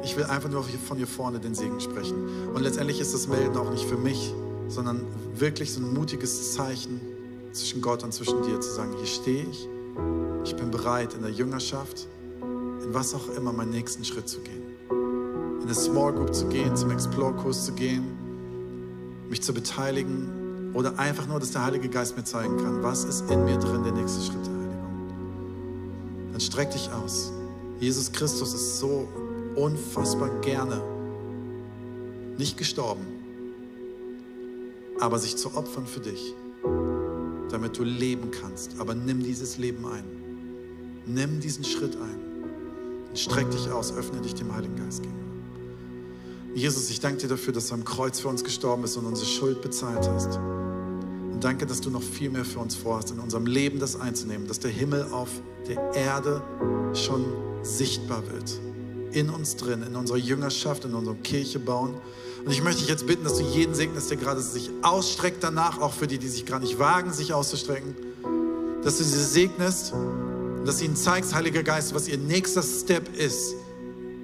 Ich 0.04 0.16
will 0.16 0.26
einfach 0.26 0.50
nur 0.50 0.64
von 0.64 0.98
hier 0.98 1.08
vorne 1.08 1.40
den 1.40 1.56
Segen 1.56 1.80
sprechen. 1.80 2.50
Und 2.54 2.62
letztendlich 2.62 3.00
ist 3.00 3.14
das 3.14 3.28
Melden 3.28 3.58
auch 3.58 3.72
nicht 3.72 3.86
für 3.86 3.98
mich, 3.98 4.34
sondern 4.68 5.02
wirklich 5.36 5.74
so 5.74 5.80
ein 5.80 5.94
mutiges 5.94 6.54
Zeichen 6.54 7.02
zwischen 7.58 7.82
Gott 7.82 8.04
und 8.04 8.14
zwischen 8.14 8.42
dir, 8.44 8.60
zu 8.60 8.72
sagen, 8.72 8.94
hier 8.96 9.06
stehe 9.06 9.46
ich, 9.50 9.68
ich 10.44 10.56
bin 10.56 10.72
bereit, 10.72 11.14
in 11.14 11.22
der 11.22 11.32
Jüngerschaft, 11.32 12.08
in 12.42 12.94
was 12.94 13.14
auch 13.14 13.30
immer, 13.36 13.52
meinen 13.52 13.72
nächsten 13.72 14.06
Schritt 14.06 14.30
zu 14.30 14.40
gehen. 14.40 14.64
In 14.90 15.64
eine 15.64 15.74
Small 15.74 16.14
Group 16.14 16.34
zu 16.34 16.48
gehen, 16.48 16.76
zum 16.76 16.92
Explore-Kurs 16.92 17.66
zu 17.66 17.74
gehen, 17.74 18.06
mich 19.30 19.42
zu 19.42 19.54
beteiligen 19.54 20.72
oder 20.74 20.98
einfach 21.00 21.28
nur, 21.28 21.40
dass 21.40 21.52
der 21.52 21.66
Heilige 21.66 21.90
Geist 21.90 22.16
mir 22.16 22.24
zeigen 22.24 22.58
kann, 22.58 22.84
was 22.84 23.04
ist 23.04 23.30
in 23.30 23.44
mir 23.44 23.58
drin, 23.58 23.84
der 23.84 23.94
nächste 23.94 24.24
Schritt 24.24 24.46
der 24.46 24.54
Heiligung. 24.54 25.08
Dann 26.32 26.42
streck 26.42 26.72
dich 26.72 26.90
aus. 26.92 27.32
Jesus 27.80 28.12
Christus 28.12 28.54
ist 28.54 28.80
so 28.80 29.08
unfassbar 29.56 30.30
gerne 30.42 30.82
nicht 32.38 32.58
gestorben, 32.58 33.06
aber 35.00 35.18
sich 35.20 35.36
zu 35.36 35.56
opfern 35.56 35.88
für 35.88 36.00
dich 36.00 36.36
damit 37.52 37.78
du 37.78 37.84
leben 37.84 38.32
kannst. 38.32 38.80
Aber 38.80 38.96
nimm 38.96 39.24
dieses 39.24 39.58
Leben 39.58 39.86
ein. 39.86 40.04
Nimm 41.06 41.40
diesen 41.40 41.64
Schritt 41.64 41.96
ein. 41.96 42.20
Und 43.10 43.18
streck 43.18 43.50
dich 43.52 43.70
aus, 43.70 43.94
öffne 43.94 44.22
dich 44.22 44.36
dem 44.36 44.54
Heiligen 44.54 44.76
Geist 44.76 45.04
gegenüber. 45.04 45.28
Jesus, 46.54 46.90
ich 46.90 47.00
danke 47.00 47.22
dir 47.22 47.28
dafür, 47.28 47.54
dass 47.54 47.68
du 47.68 47.76
am 47.76 47.86
Kreuz 47.86 48.20
für 48.20 48.30
uns 48.30 48.44
gestorben 48.44 48.82
bist 48.82 48.98
und 48.98 49.06
unsere 49.06 49.28
Schuld 49.28 49.62
bezahlt 49.62 50.10
hast. 50.10 50.38
Und 50.38 51.44
danke, 51.44 51.68
dass 51.68 51.82
du 51.82 51.92
noch 51.92 52.02
viel 52.02 52.32
mehr 52.32 52.46
für 52.46 52.60
uns 52.60 52.76
vorhast, 52.76 53.12
in 53.12 53.20
unserem 53.20 53.46
Leben 53.46 53.80
das 53.80 54.00
einzunehmen, 54.00 54.48
dass 54.48 54.60
der 54.60 54.72
Himmel 54.72 55.06
auf 55.12 55.30
der 55.68 55.94
Erde 55.94 56.42
schon 56.94 57.26
sichtbar 57.62 58.24
wird. 58.32 58.60
In 59.12 59.30
uns 59.30 59.56
drin, 59.56 59.84
in 59.84 59.96
unserer 59.96 60.18
Jüngerschaft, 60.18 60.86
in 60.86 60.96
unserer 60.96 61.16
Kirche 61.16 61.60
bauen 61.60 61.94
und 62.46 62.52
ich 62.52 62.64
möchte 62.64 62.82
dich 62.82 62.90
jetzt 62.90 63.08
bitten, 63.08 63.24
dass 63.24 63.38
du 63.38 63.44
jeden 63.44 63.76
segnest, 63.76 64.10
der 64.10 64.18
gerade 64.18 64.42
sich 64.42 64.70
ausstreckt 64.82 65.44
danach, 65.44 65.80
auch 65.82 65.94
für 65.94 66.08
die, 66.08 66.18
die 66.18 66.28
sich 66.28 66.46
gerade 66.46 66.64
nicht 66.66 66.80
wagen, 66.80 67.12
sich 67.12 67.34
auszustrecken, 67.34 67.96
dass 68.84 68.98
du 68.98 69.04
sie 69.04 69.24
segnest 69.24 69.94
und 69.94 70.66
dass 70.66 70.78
du 70.78 70.86
ihnen 70.86 70.96
zeigst, 70.96 71.34
Heiliger 71.34 71.64
Geist, 71.64 71.94
was 71.94 72.08
ihr 72.08 72.18
nächster 72.18 72.64
Step 72.64 73.16
ist 73.18 73.56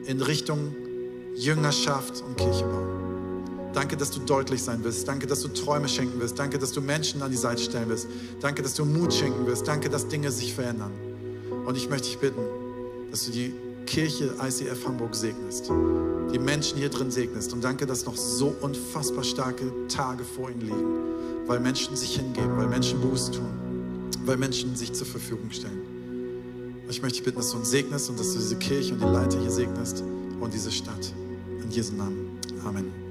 in 0.05 0.22
Richtung 0.22 0.76
Jüngerschaft 1.36 2.24
und 2.26 2.38
Kirche 2.38 2.64
bauen. 2.66 2.93
Danke, 3.74 3.97
dass 3.97 4.11
du 4.11 4.20
deutlich 4.20 4.61
sein 4.61 4.84
wirst. 4.84 5.07
Danke, 5.07 5.26
dass 5.26 5.41
du 5.41 5.47
Träume 5.47 5.88
schenken 5.88 6.20
wirst. 6.20 6.38
Danke, 6.38 6.59
dass 6.59 6.72
du 6.72 6.82
Menschen 6.82 7.24
an 7.24 7.32
die 7.32 7.38
Seite 7.38 7.61
stellen 7.61 7.89
wirst. 7.89 8.07
Danke, 8.39 8.61
dass 8.61 8.76
du 8.76 8.86
Mut 8.86 9.14
schenken 9.14 9.47
wirst. 9.47 9.68
Danke, 9.68 9.89
dass 9.89 10.07
Dinge 10.07 10.32
sich 10.32 10.53
verändern. 10.53 10.91
Und 11.66 11.76
ich 11.76 11.89
möchte 11.89 12.07
dich 12.09 12.20
bitten, 12.20 12.41
dass 13.09 13.26
du 13.26 13.32
die 13.32 13.53
Kirche 13.86 14.36
ICF 14.41 14.86
Hamburg 14.86 15.15
segnest, 15.15 15.69
die 16.34 16.39
Menschen 16.39 16.77
hier 16.77 16.89
drin 16.89 17.11
segnest. 17.11 17.53
Und 17.53 17.63
danke, 17.63 17.86
dass 17.86 18.05
noch 18.05 18.17
so 18.17 18.55
unfassbar 18.61 19.23
starke 19.23 19.71
Tage 19.88 20.23
vor 20.23 20.49
ihnen 20.49 20.61
liegen, 20.61 21.47
weil 21.47 21.59
Menschen 21.59 21.95
sich 21.95 22.15
hingeben, 22.15 22.57
weil 22.57 22.67
Menschen 22.67 22.99
Buße 23.01 23.31
tun, 23.31 24.09
weil 24.25 24.38
Menschen 24.38 24.75
sich 24.75 24.93
zur 24.93 25.07
Verfügung 25.07 25.51
stellen. 25.51 25.81
Ich 26.89 27.01
möchte 27.01 27.17
dich 27.17 27.25
bitten, 27.25 27.38
dass 27.38 27.51
du 27.51 27.57
uns 27.57 27.71
segnest 27.71 28.09
und 28.09 28.19
dass 28.19 28.34
du 28.34 28.39
diese 28.39 28.57
Kirche 28.57 28.93
und 28.93 29.01
die 29.01 29.05
Leiter 29.05 29.39
hier 29.39 29.51
segnest 29.51 30.03
und 30.39 30.53
diese 30.53 30.71
Stadt. 30.71 31.13
In 31.61 31.71
Jesu 31.71 31.93
Namen. 31.93 32.39
Amen. 32.65 33.02